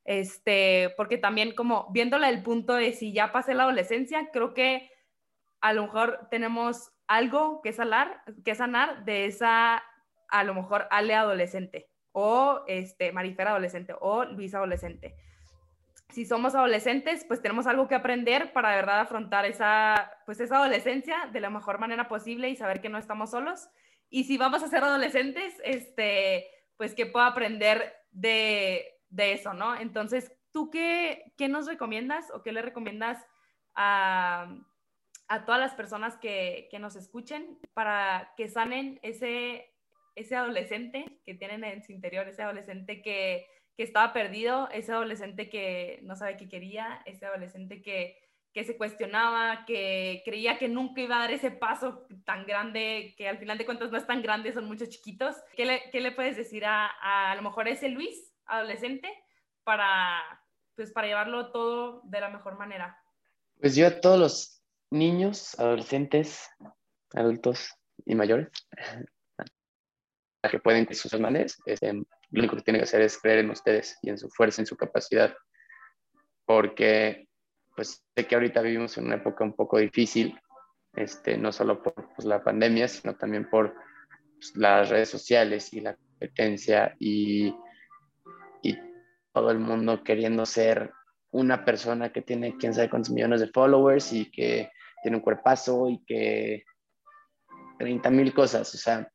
[0.04, 4.90] este, porque también como viéndola el punto de si ya pasé la adolescencia, creo que
[5.60, 9.82] a lo mejor tenemos algo que sanar, que sanar de esa,
[10.28, 15.14] a lo mejor, Ale adolescente o este, Marifer adolescente o Luis adolescente.
[16.08, 20.56] Si somos adolescentes, pues tenemos algo que aprender para de verdad afrontar esa, pues esa
[20.56, 23.68] adolescencia de la mejor manera posible y saber que no estamos solos.
[24.08, 26.46] Y si vamos a ser adolescentes, este,
[26.78, 29.78] pues que puedo aprender de, de eso, ¿no?
[29.78, 33.22] Entonces, ¿tú qué, qué, nos recomiendas o qué le recomiendas
[33.74, 34.56] a,
[35.28, 39.75] a todas las personas que, que, nos escuchen para que sanen ese
[40.16, 43.46] ese adolescente que tienen en su interior, ese adolescente que,
[43.76, 48.18] que estaba perdido, ese adolescente que no sabe qué quería, ese adolescente que,
[48.52, 53.28] que se cuestionaba, que creía que nunca iba a dar ese paso tan grande, que
[53.28, 55.36] al final de cuentas no es tan grande, son muchos chiquitos.
[55.54, 59.08] ¿Qué le, qué le puedes decir a, a, a lo mejor ese Luis, adolescente,
[59.62, 60.22] para,
[60.74, 62.98] pues, para llevarlo todo de la mejor manera?
[63.60, 66.48] Pues yo a todos los niños, adolescentes,
[67.12, 67.74] adultos
[68.06, 68.48] y mayores,
[70.48, 73.50] que pueden con sus hermanos, este, lo único que tienen que hacer es creer en
[73.50, 75.34] ustedes y en su fuerza, en su capacidad,
[76.44, 77.28] porque
[77.74, 80.38] pues sé que ahorita vivimos en una época un poco difícil,
[80.94, 83.74] este, no solo por pues, la pandemia, sino también por
[84.34, 87.54] pues, las redes sociales y la competencia y,
[88.62, 88.78] y
[89.32, 90.90] todo el mundo queriendo ser
[91.30, 94.70] una persona que tiene quién sabe cuántos millones de followers y que
[95.02, 96.64] tiene un cuerpazo y que
[97.78, 99.10] 30 mil cosas, o sea,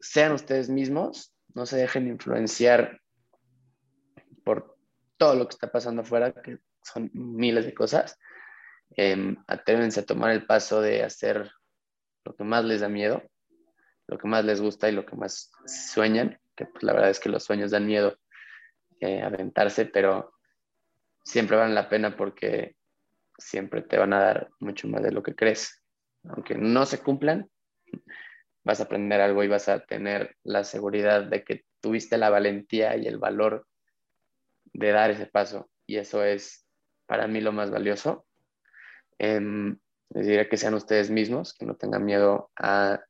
[0.00, 3.00] sean ustedes mismos, no se dejen influenciar
[4.44, 4.76] por
[5.16, 8.18] todo lo que está pasando afuera, que son miles de cosas.
[8.96, 11.50] Eh, a tomar el paso de hacer
[12.24, 13.22] lo que más les da miedo,
[14.06, 17.20] lo que más les gusta y lo que más sueñan, que pues, la verdad es
[17.20, 18.18] que los sueños dan miedo
[19.00, 20.32] eh, aventarse, pero
[21.22, 22.76] siempre valen la pena porque
[23.36, 25.82] siempre te van a dar mucho más de lo que crees.
[26.24, 27.48] Aunque no se cumplan,
[28.64, 32.96] vas a aprender algo y vas a tener la seguridad de que tuviste la valentía
[32.96, 33.66] y el valor
[34.72, 35.70] de dar ese paso.
[35.86, 36.66] Y eso es
[37.06, 38.26] para mí lo más valioso.
[39.18, 39.40] Eh,
[40.10, 43.00] les diré que sean ustedes mismos, que no tengan miedo a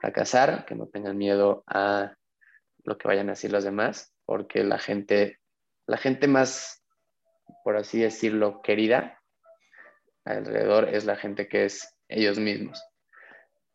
[0.00, 2.14] fracasar, que no tengan miedo a
[2.84, 5.40] lo que vayan a decir los demás, porque la gente,
[5.86, 6.84] la gente más,
[7.64, 9.20] por así decirlo, querida
[10.24, 12.82] alrededor es la gente que es ellos mismos.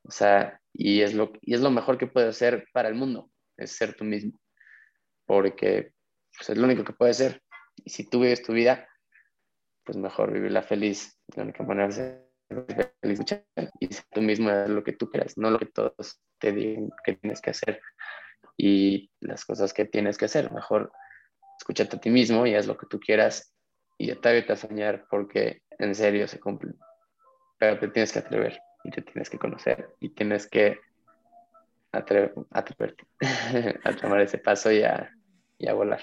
[0.04, 3.30] O sea, y es lo, y es lo mejor que puedes hacer para el mundo,
[3.58, 4.34] es ser tú mismo,
[5.26, 5.94] porque
[6.38, 7.42] pues, es lo único que puedes ser.
[7.84, 8.88] Y si tú vives tu vida,
[9.84, 11.18] pues mejor vivirla feliz.
[11.36, 13.20] La única manera de ser feliz
[13.80, 16.90] y ser tú mismo es lo que tú quieras, no lo que todos te digan
[17.06, 17.82] que tienes que hacer
[18.58, 20.52] y las cosas que tienes que hacer.
[20.52, 20.92] Mejor
[21.58, 23.54] escúchate a ti mismo y haz lo que tú quieras
[23.98, 26.74] y atrevete a soñar porque en serio se cumple.
[27.58, 30.80] Pero te tienes que atrever y te tienes que conocer y tienes que
[31.92, 33.06] atreverte
[33.84, 35.16] a tomar ese paso y a,
[35.58, 36.02] y a volar.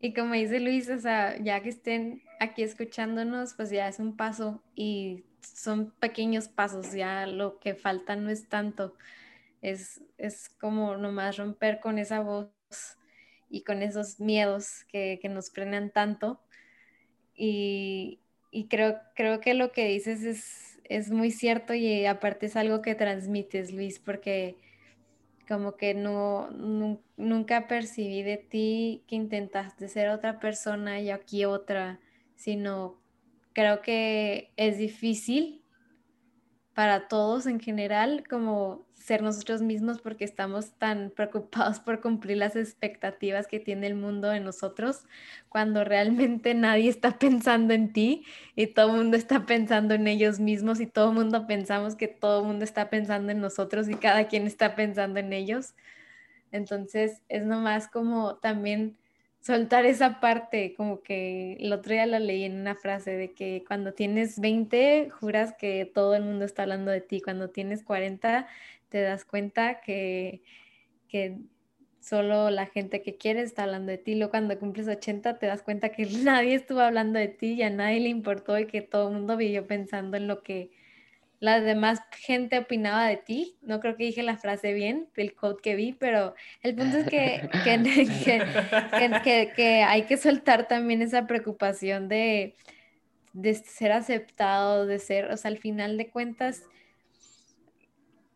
[0.00, 4.16] Y como dice Luis, o sea, ya que estén aquí escuchándonos, pues ya es un
[4.16, 8.94] paso y son pequeños pasos, ya lo que falta no es tanto.
[9.60, 12.48] Es, es como nomás romper con esa voz
[13.50, 16.40] y con esos miedos que, que nos frenan tanto.
[17.34, 22.56] Y, y, creo, creo que lo que dices es, es muy cierto y aparte es
[22.56, 24.56] algo que transmites, Luis, porque
[25.48, 26.50] como que no,
[27.16, 32.00] nunca percibí de ti que intentaste ser otra persona y aquí otra,
[32.34, 33.00] sino
[33.52, 35.59] creo que es difícil
[36.80, 42.56] para todos en general como ser nosotros mismos porque estamos tan preocupados por cumplir las
[42.56, 45.04] expectativas que tiene el mundo en nosotros,
[45.50, 48.24] cuando realmente nadie está pensando en ti
[48.56, 52.08] y todo el mundo está pensando en ellos mismos y todo el mundo pensamos que
[52.08, 55.74] todo el mundo está pensando en nosotros y cada quien está pensando en ellos.
[56.50, 58.96] Entonces es nomás como también
[59.40, 63.64] soltar esa parte, como que el otro día la leí en una frase de que
[63.66, 68.46] cuando tienes 20 juras que todo el mundo está hablando de ti, cuando tienes 40
[68.88, 70.42] te das cuenta que,
[71.08, 71.38] que
[72.00, 74.14] solo la gente que quieres está hablando de ti.
[74.14, 77.70] Luego cuando cumples 80 te das cuenta que nadie estuvo hablando de ti y a
[77.70, 80.70] nadie le importó y que todo el mundo vivió pensando en lo que
[81.40, 83.56] la demás gente opinaba de ti.
[83.62, 87.06] No creo que dije la frase bien del code que vi, pero el punto es
[87.08, 87.48] que,
[89.24, 92.54] que, que, hay que soltar también esa preocupación de,
[93.32, 96.62] de ser aceptado, de ser, o sea, al final de cuentas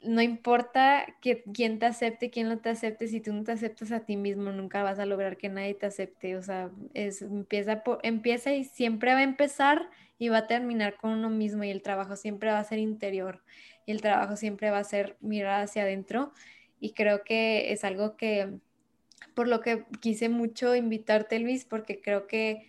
[0.05, 3.93] no importa que, quién te acepte, quién no te acepte, si tú no te aceptas
[3.93, 6.37] a ti mismo, nunca vas a lograr que nadie te acepte.
[6.37, 9.89] O sea, es, empieza, empieza y siempre va a empezar
[10.19, 13.43] y va a terminar con uno mismo y el trabajo siempre va a ser interior
[13.87, 16.33] y el trabajo siempre va a ser mirar hacia adentro.
[16.81, 18.59] Y creo que es algo que,
[19.35, 22.69] por lo que quise mucho invitarte, Luis, porque creo que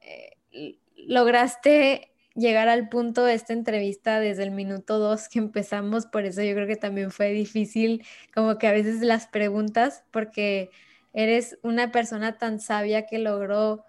[0.00, 6.24] eh, lograste llegar al punto de esta entrevista desde el minuto dos que empezamos, por
[6.24, 10.70] eso yo creo que también fue difícil como que a veces las preguntas, porque
[11.12, 13.84] eres una persona tan sabia que logró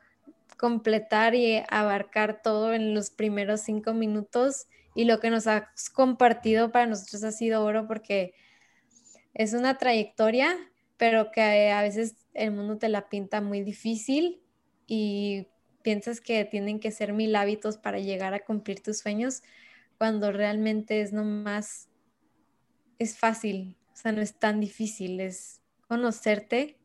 [0.57, 6.71] completar y abarcar todo en los primeros cinco minutos y lo que nos has compartido
[6.71, 8.33] para nosotros ha sido oro porque
[9.33, 10.57] es una trayectoria,
[10.97, 14.41] pero que a veces el mundo te la pinta muy difícil
[14.87, 15.47] y
[15.82, 19.43] piensas que tienen que ser mil hábitos para llegar a cumplir tus sueños,
[19.97, 21.89] cuando realmente es nomás,
[22.99, 26.77] es fácil, o sea, no es tan difícil, es conocerte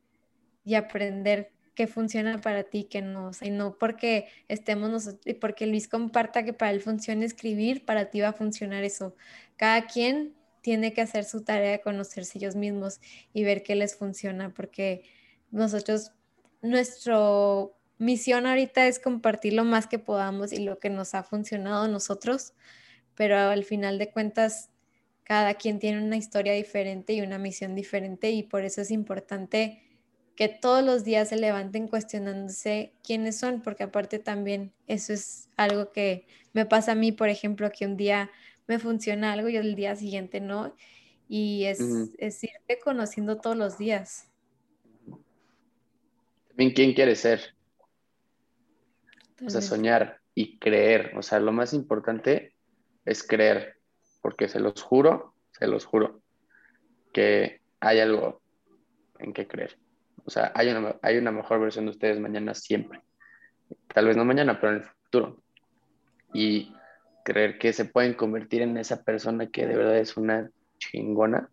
[0.65, 5.67] y aprender qué funciona para ti, qué no, y no porque estemos nosotros, y porque
[5.67, 9.17] Luis comparta que para él funciona escribir, para ti va a funcionar eso.
[9.57, 13.01] Cada quien tiene que hacer su tarea de conocerse ellos mismos
[13.33, 15.03] y ver qué les funciona, porque
[15.51, 16.13] nosotros,
[16.63, 21.85] nuestro misión ahorita es compartir lo más que podamos y lo que nos ha funcionado
[21.85, 22.53] a nosotros,
[23.15, 24.71] pero al final de cuentas,
[25.25, 29.81] cada quien tiene una historia diferente y una misión diferente y por eso es importante
[30.37, 35.91] que todos los días se levanten cuestionándose quiénes son, porque aparte también eso es algo
[35.93, 38.31] que me pasa a mí, por ejemplo, que un día
[38.67, 40.75] me funciona algo y el día siguiente no,
[41.27, 41.81] y es,
[42.19, 44.29] es irte conociendo todos los días.
[46.49, 47.55] También quién quiere ser,
[49.45, 51.13] o sea, soñar y creer.
[51.17, 52.55] O sea, lo más importante
[53.05, 53.77] es creer,
[54.23, 56.21] porque se los juro, se los juro,
[57.13, 58.41] que hay algo
[59.19, 59.77] en que creer.
[60.25, 63.03] O sea, hay una, hay una mejor versión de ustedes mañana siempre.
[63.89, 65.43] Tal vez no mañana, pero en el futuro.
[66.33, 66.75] Y
[67.25, 71.51] creer que se pueden convertir en esa persona que de verdad es una chingona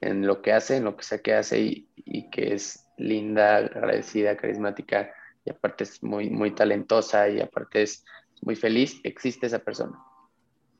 [0.00, 3.56] en lo que hace, en lo que sea que hace y, y que es linda,
[3.56, 5.12] agradecida, carismática,
[5.46, 8.04] y aparte es muy, muy talentosa y aparte es
[8.42, 9.96] muy feliz, existe esa persona.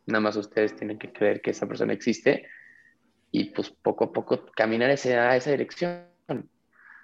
[0.06, 2.48] Nada más ustedes tienen que creer que esa persona existe
[3.30, 6.08] y pues poco a poco caminar ese, a esa dirección.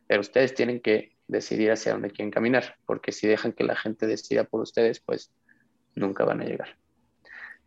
[0.08, 4.06] Pero ustedes tienen que decidir hacia dónde quieren caminar, porque si dejan que la gente
[4.08, 5.32] decida por ustedes, pues
[5.94, 6.76] nunca van a llegar.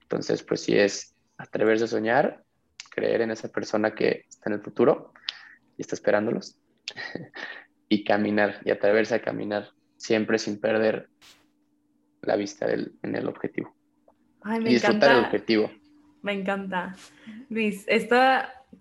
[0.01, 2.43] Entonces, pues si es atreverse a soñar,
[2.91, 5.13] creer en esa persona que está en el futuro
[5.77, 6.59] y está esperándolos,
[7.89, 11.09] y caminar y atreverse a caminar siempre sin perder
[12.21, 13.73] la vista en el objetivo.
[14.41, 15.71] Ay, me disfrutar el objetivo.
[16.21, 16.95] Me encanta.
[17.49, 18.15] Luis, esto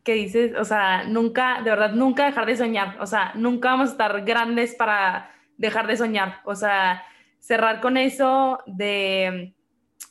[0.03, 2.97] que dices, o sea, nunca, de verdad, nunca dejar de soñar.
[3.01, 6.41] O sea, nunca vamos a estar grandes para dejar de soñar.
[6.45, 7.03] O sea,
[7.39, 9.55] cerrar con eso de,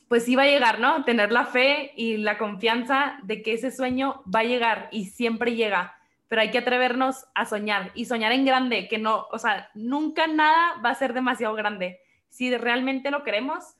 [0.07, 1.03] pues sí va a llegar, ¿no?
[1.03, 5.55] Tener la fe y la confianza de que ese sueño va a llegar y siempre
[5.55, 5.95] llega
[6.33, 10.25] pero hay que atrevernos a soñar y soñar en grande, que no, o sea, nunca
[10.25, 11.99] nada va a ser demasiado grande.
[12.27, 13.75] Si realmente lo queremos,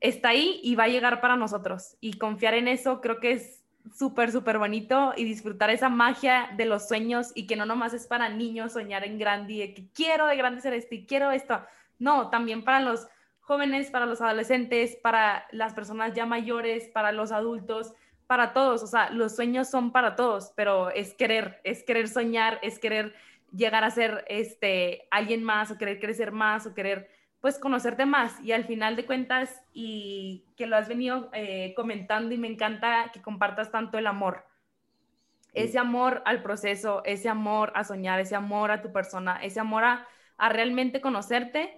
[0.00, 1.96] está ahí y va a llegar para nosotros.
[2.00, 3.62] Y confiar en eso creo que es
[3.96, 8.08] súper, súper bonito y disfrutar esa magia de los sueños y que no nomás es
[8.08, 11.30] para niños soñar en grande y de que quiero de grande ser esto y quiero
[11.30, 11.60] esto.
[12.00, 13.06] No, también para los
[13.42, 17.94] jóvenes, para los adolescentes, para las personas ya mayores, para los adultos,
[18.32, 18.82] para todos.
[18.82, 23.14] O sea, los sueños son para todos, pero es querer, es querer soñar, es querer
[23.54, 27.10] llegar a ser este, alguien más o querer crecer más o querer
[27.42, 32.34] pues conocerte más y al final de cuentas y que lo has venido eh, comentando
[32.34, 34.46] y me encanta que compartas tanto el amor.
[35.52, 39.84] Ese amor al proceso, ese amor a soñar, ese amor a tu persona, ese amor
[39.84, 40.08] a,
[40.38, 41.76] a realmente conocerte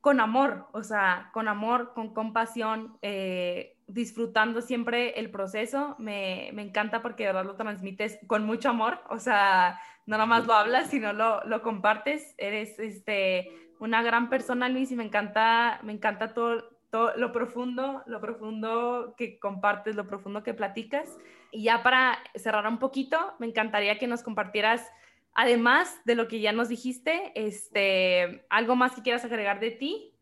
[0.00, 5.96] con amor, o sea, con amor, con compasión, eh, disfrutando siempre el proceso.
[5.98, 10.26] Me, me, encanta porque de verdad lo transmites con mucho amor, o sea, no nada
[10.26, 12.34] más lo hablas, sino lo, lo compartes.
[12.38, 18.02] Eres este, una gran persona, Luis, y me encanta, me encanta todo, todo lo profundo,
[18.06, 21.18] lo profundo que compartes, lo profundo que platicas.
[21.50, 24.88] Y ya para cerrar un poquito, me encantaría que nos compartieras,
[25.34, 30.14] además de lo que ya nos dijiste, este, algo más que quieras agregar de ti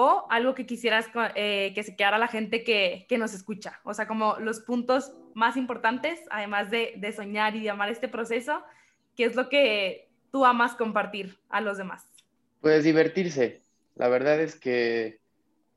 [0.00, 3.80] o algo que quisieras eh, que se quedara la gente que, que, nos escucha.
[3.82, 8.06] O sea, como los puntos más importantes, además de, de soñar y de amar este
[8.06, 8.62] proceso,
[9.16, 12.06] ¿qué es lo que tú amas compartir a los demás?
[12.60, 13.64] Pues divertirse.
[13.96, 15.18] La verdad es que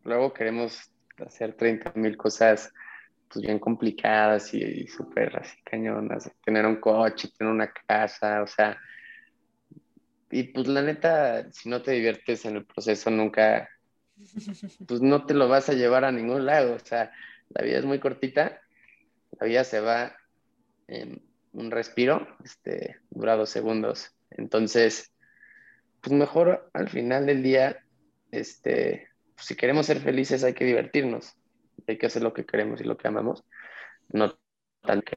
[0.04, 2.72] luego queremos hacer 30 mil cosas
[3.28, 6.30] pues bien complicadas y, súper así cañonas.
[6.46, 8.78] Tener un coche, tener una casa, o sea.
[10.30, 13.68] Y pues la neta, si no te diviertes en el proceso, nunca,
[14.88, 16.76] pues no te lo vas a llevar a ningún lado.
[16.76, 17.12] O sea,
[17.50, 18.62] la vida es muy cortita,
[19.40, 20.16] la vida se va
[20.88, 24.16] en un respiro, este, dura dos segundos.
[24.30, 25.14] Entonces,
[26.02, 27.84] pues mejor al final del día,
[28.32, 31.34] este, pues si queremos ser felices hay que divertirnos,
[31.88, 33.44] hay que hacer lo que queremos y lo que amamos,
[34.10, 34.38] no
[34.82, 35.16] tan que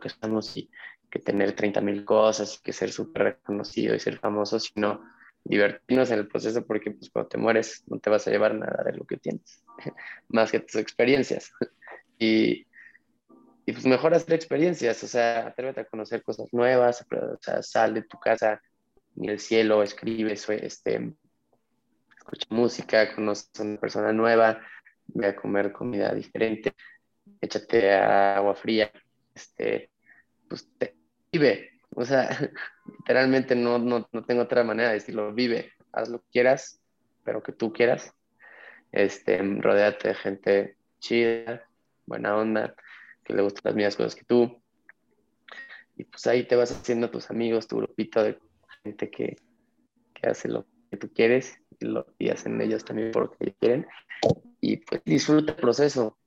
[0.00, 0.70] que estamos y
[1.10, 5.02] que tener 30 mil cosas y que ser súper reconocido y ser famoso, sino
[5.48, 8.82] divertirnos en el proceso porque pues cuando te mueres no te vas a llevar nada
[8.84, 9.62] de lo que tienes,
[10.28, 11.52] más que tus experiencias.
[12.18, 12.66] Y,
[13.66, 17.92] y pues mejor hacer experiencias, o sea, atrévete a conocer cosas nuevas, o sea, sal
[17.92, 18.62] de tu casa,
[19.16, 21.12] ni el cielo, escribe, este,
[22.16, 24.62] escucha música, conoce a una persona nueva,
[25.08, 26.72] ve a comer comida diferente,
[27.40, 28.90] échate agua fría,
[29.34, 29.90] este,
[30.48, 30.68] pues
[31.30, 32.28] vive, o sea,
[32.86, 36.80] literalmente no, no, no, tengo otra manera de decirlo, vive, haz lo que quieras,
[37.24, 38.12] pero que tú quieras,
[38.92, 41.68] este, rodeate de gente chida,
[42.06, 42.74] buena onda,
[43.24, 44.62] que le gustan las mismas cosas que tú,
[45.96, 48.38] y pues ahí te vas haciendo tus amigos, tu grupito de
[48.82, 49.36] gente que,
[50.14, 53.54] que hace lo que tú quieres y, lo, y hacen ellos también por lo que
[53.54, 53.86] quieren.
[54.60, 56.18] Y pues disfruta el proceso.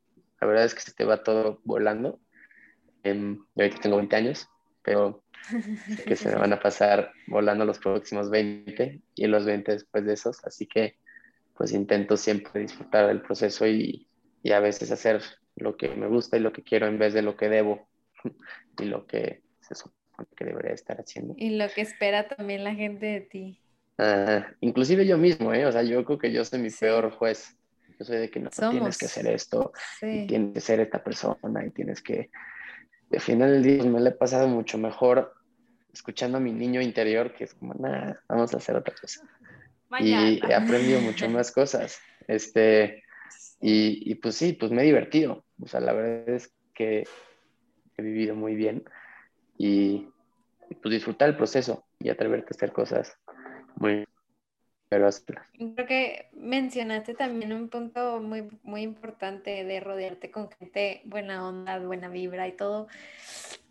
[0.42, 2.20] La verdad es que se te va todo volando.
[3.04, 4.50] Eh, yo ahorita tengo 20 años,
[4.82, 5.24] pero
[6.06, 10.14] que se me van a pasar volando los próximos 20 y los 20 después de
[10.14, 10.44] esos.
[10.46, 10.98] Así que
[11.56, 14.08] pues intento siempre disfrutar del proceso y,
[14.42, 15.22] y a veces hacer
[15.56, 17.88] lo que me gusta y lo que quiero en vez de lo que debo
[18.80, 21.34] y lo que se supone que debería estar haciendo.
[21.38, 23.62] Y lo que espera también la gente de ti.
[24.62, 25.66] inclusive yo mismo, ¿eh?
[25.66, 27.56] O sea, yo creo que yo soy mi peor juez.
[28.00, 31.72] Yo soy de que no tienes que hacer esto, tienes que ser esta persona y
[31.72, 32.30] tienes que...
[33.12, 35.34] Al final del día pues, me lo he pasado mucho mejor
[35.94, 39.22] escuchando a mi niño interior que es como, nada, vamos a hacer otra cosa.
[40.00, 42.00] Y he aprendido mucho más cosas.
[42.28, 43.04] Este,
[43.60, 45.44] y, y, pues sí, pues me he divertido.
[45.62, 47.06] O sea, la verdad es que
[47.98, 48.84] he vivido muy bien
[49.58, 50.08] y,
[50.82, 53.18] pues disfrutar el proceso y atreverte a hacer cosas
[53.76, 54.06] muy
[54.90, 55.08] pero
[55.54, 61.78] Creo que mencionaste también un punto muy, muy importante de rodearte con gente buena onda,
[61.78, 62.88] buena vibra y todo.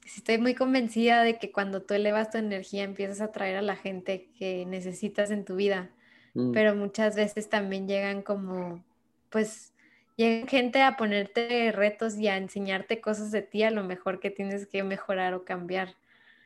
[0.07, 3.75] Estoy muy convencida de que cuando tú elevas tu energía empiezas a atraer a la
[3.75, 5.91] gente que necesitas en tu vida,
[6.35, 6.53] mm.
[6.53, 8.85] pero muchas veces también llegan como,
[9.29, 9.75] pues,
[10.14, 14.31] llega gente a ponerte retos y a enseñarte cosas de ti a lo mejor que
[14.31, 15.97] tienes que mejorar o cambiar.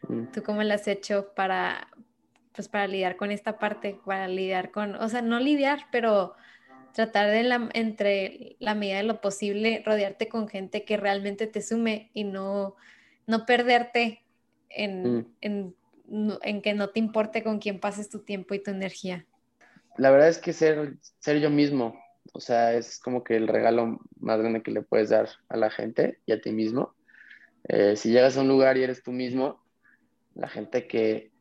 [0.08, 0.32] Mm.
[0.32, 1.88] ¿Tú cómo lo has hecho para,
[2.54, 6.34] pues para lidiar con esta parte, para lidiar con, o sea, no lidiar, pero
[6.92, 11.62] tratar de la, entre la medida de lo posible rodearte con gente que realmente te
[11.62, 12.76] sume y no,
[13.26, 14.22] no perderte
[14.68, 15.26] en, mm.
[15.40, 15.76] en,
[16.42, 19.26] en que no te importe con quién pases tu tiempo y tu energía.
[19.96, 21.98] La verdad es que ser, ser yo mismo,
[22.32, 25.70] o sea, es como que el regalo más grande que le puedes dar a la
[25.70, 26.94] gente y a ti mismo.
[27.68, 29.62] Eh, si llegas a un lugar y eres tú mismo,
[30.34, 31.31] la gente que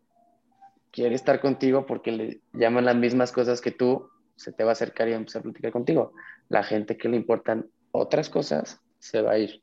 [0.92, 4.74] quiere estar contigo porque le llaman las mismas cosas que tú, se te va a
[4.74, 6.14] acercar y a empezar a platicar contigo.
[6.50, 9.62] La gente que le importan otras cosas se va a ir.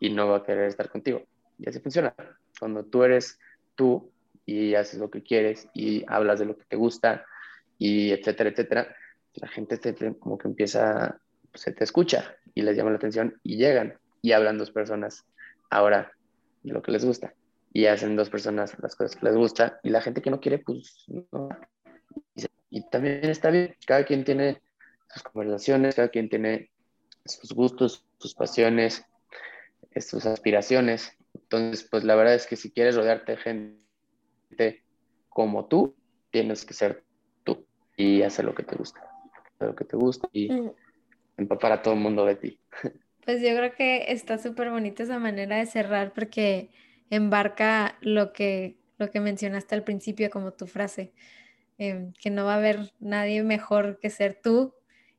[0.00, 1.22] y no va a querer estar contigo.
[1.58, 2.14] Y así funciona.
[2.58, 3.38] Cuando tú eres
[3.74, 4.10] tú
[4.44, 7.24] y haces lo que quieres y hablas de lo que te gusta
[7.78, 8.94] y etcétera, etcétera,
[9.34, 11.18] la gente te, como que empieza,
[11.54, 15.24] se te escucha y les llama la atención y llegan y hablan dos personas
[15.70, 16.12] ahora
[16.62, 17.32] de lo que les gusta
[17.74, 20.58] y hacen dos personas las cosas que les gusta y la gente que no quiere,
[20.58, 21.48] pues no.
[22.70, 24.62] Y también está bien, cada quien tiene
[25.12, 26.70] sus conversaciones, cada quien tiene
[27.24, 29.04] sus gustos, sus pasiones,
[29.96, 31.16] sus aspiraciones.
[31.34, 34.84] Entonces, pues la verdad es que si quieres rodearte de gente
[35.28, 35.96] como tú,
[36.30, 37.02] tienes que ser
[37.42, 37.66] tú
[37.96, 39.00] y hacer lo que te gusta,
[39.58, 40.48] lo que te gusta y
[41.36, 42.60] empapar a todo el mundo de ti.
[43.24, 46.70] Pues yo creo que está súper bonita esa manera de cerrar porque
[47.10, 51.12] embarca lo que, lo que mencionaste al principio como tu frase,
[51.78, 54.74] em, que no va a haber nadie mejor que ser tú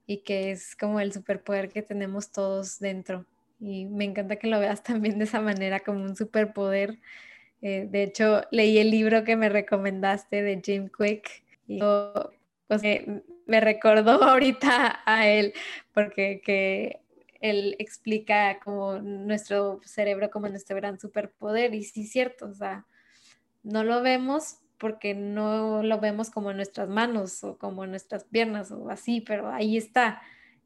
[0.08, 3.26] y que es como el superpoder que tenemos todos dentro.
[3.60, 7.00] Y me encanta que lo veas también de esa manera como un superpoder.
[7.62, 11.80] Eh, de hecho, leí el libro que me recomendaste de Jim Quick y
[12.68, 12.82] pues,
[13.48, 15.54] me recordó ahorita a él
[15.94, 17.00] porque que
[17.50, 22.86] él explica como nuestro cerebro como nuestro gran superpoder y sí es cierto, o sea,
[23.64, 28.26] no lo vemos porque no lo vemos como en nuestras manos o como en nuestras
[28.26, 30.22] piernas o así, pero ahí está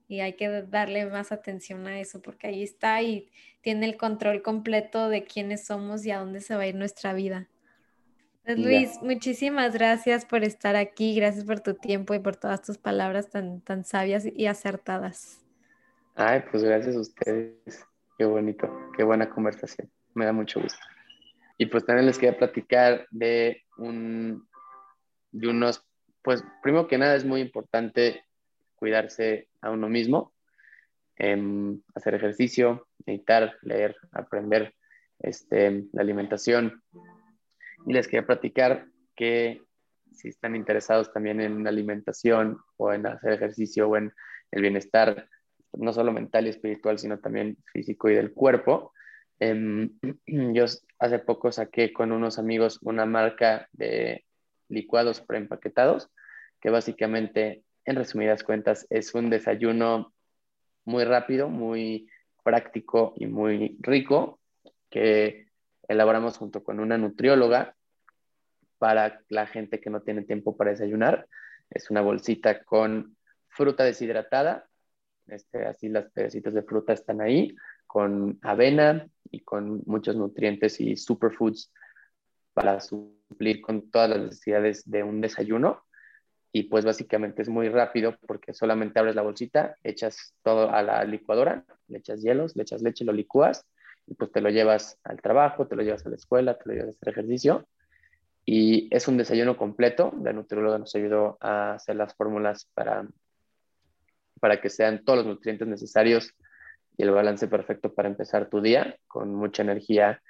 [0.07, 3.29] y hay que darle más atención a eso porque ahí está y
[3.61, 7.13] tiene el control completo de quiénes somos y a dónde se va a ir nuestra
[7.13, 7.47] vida.
[8.43, 12.79] Pues, Luis, muchísimas gracias por estar aquí, gracias por tu tiempo y por todas tus
[12.79, 15.48] palabras tan, tan sabias y acertadas.
[16.21, 17.87] Ay, pues gracias a ustedes.
[18.17, 19.89] Qué bonito, qué buena conversación.
[20.13, 20.77] Me da mucho gusto.
[21.57, 24.45] Y pues también les quería platicar de un,
[25.31, 25.81] de unos,
[26.21, 28.25] pues primero que nada es muy importante
[28.75, 30.33] cuidarse a uno mismo,
[31.15, 34.75] em, hacer ejercicio, meditar, leer, aprender
[35.19, 36.83] este, la alimentación.
[37.87, 39.61] Y les quería platicar que
[40.11, 44.11] si están interesados también en alimentación o en hacer ejercicio o en
[44.51, 45.29] el bienestar
[45.73, 48.93] no solo mental y espiritual, sino también físico y del cuerpo.
[49.39, 49.91] Em,
[50.25, 50.65] yo
[50.99, 54.25] hace poco saqué con unos amigos una marca de
[54.67, 56.09] licuados preempaquetados,
[56.61, 60.13] que básicamente, en resumidas cuentas, es un desayuno
[60.85, 62.09] muy rápido, muy
[62.43, 64.39] práctico y muy rico,
[64.89, 65.47] que
[65.87, 67.75] elaboramos junto con una nutrióloga
[68.77, 71.27] para la gente que no tiene tiempo para desayunar.
[71.69, 73.17] Es una bolsita con
[73.49, 74.68] fruta deshidratada,
[75.31, 77.55] este, así las pedacitos de fruta están ahí,
[77.87, 81.71] con avena y con muchos nutrientes y superfoods
[82.53, 85.83] para suplir con todas las necesidades de un desayuno.
[86.51, 91.03] Y pues básicamente es muy rápido porque solamente abres la bolsita, echas todo a la
[91.03, 93.65] licuadora, le echas hielos, le echas leche, lo licúas
[94.07, 96.73] y pues te lo llevas al trabajo, te lo llevas a la escuela, te lo
[96.73, 97.67] llevas a hacer ejercicio.
[98.45, 100.11] Y es un desayuno completo.
[100.23, 103.07] La nutrióloga nos ayudó a hacer las fórmulas para
[104.39, 106.33] para que sean todos los nutrientes necesarios
[106.97, 110.21] y el balance perfecto para empezar tu día con mucha energía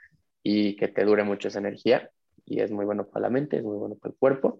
[0.43, 2.11] y que te dure mucho esa energía.
[2.45, 4.59] Y es muy bueno para la mente, es muy bueno para el cuerpo.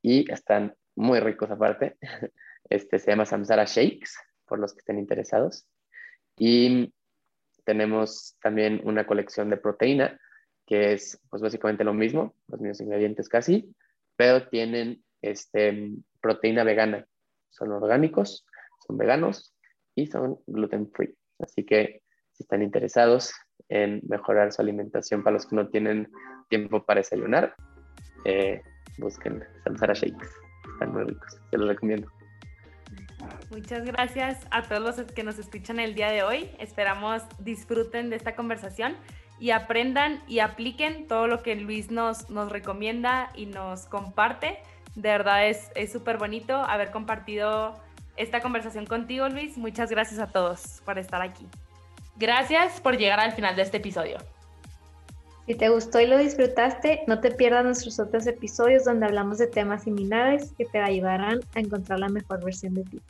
[0.00, 1.96] Y están muy ricos aparte.
[2.70, 4.12] Este se llama Samsara Shakes,
[4.46, 5.66] por los que estén interesados.
[6.38, 6.94] Y
[7.64, 10.18] tenemos también una colección de proteína,
[10.66, 13.74] que es pues básicamente lo mismo, los mismos ingredientes casi,
[14.16, 17.06] pero tienen este, proteína vegana.
[17.50, 18.46] Son orgánicos
[18.86, 19.54] son veganos
[19.94, 21.16] y son gluten free.
[21.38, 22.02] Así que
[22.32, 23.32] si están interesados
[23.68, 26.10] en mejorar su alimentación para los que no tienen
[26.48, 27.54] tiempo para desayunar,
[28.24, 28.60] eh,
[28.98, 30.28] busquen Samsara Shakes.
[30.72, 32.08] Están muy ricos, se los recomiendo.
[33.50, 36.50] Muchas gracias a todos los que nos escuchan el día de hoy.
[36.58, 38.96] Esperamos disfruten de esta conversación
[39.38, 44.58] y aprendan y apliquen todo lo que Luis nos, nos recomienda y nos comparte.
[44.94, 47.80] De verdad es súper bonito haber compartido
[48.16, 49.56] esta conversación contigo, Luis.
[49.56, 51.46] Muchas gracias a todos por estar aquí.
[52.16, 54.18] Gracias por llegar al final de este episodio.
[55.46, 59.46] Si te gustó y lo disfrutaste, no te pierdas nuestros otros episodios donde hablamos de
[59.46, 63.00] temas similares que te ayudarán a encontrar la mejor versión de ti.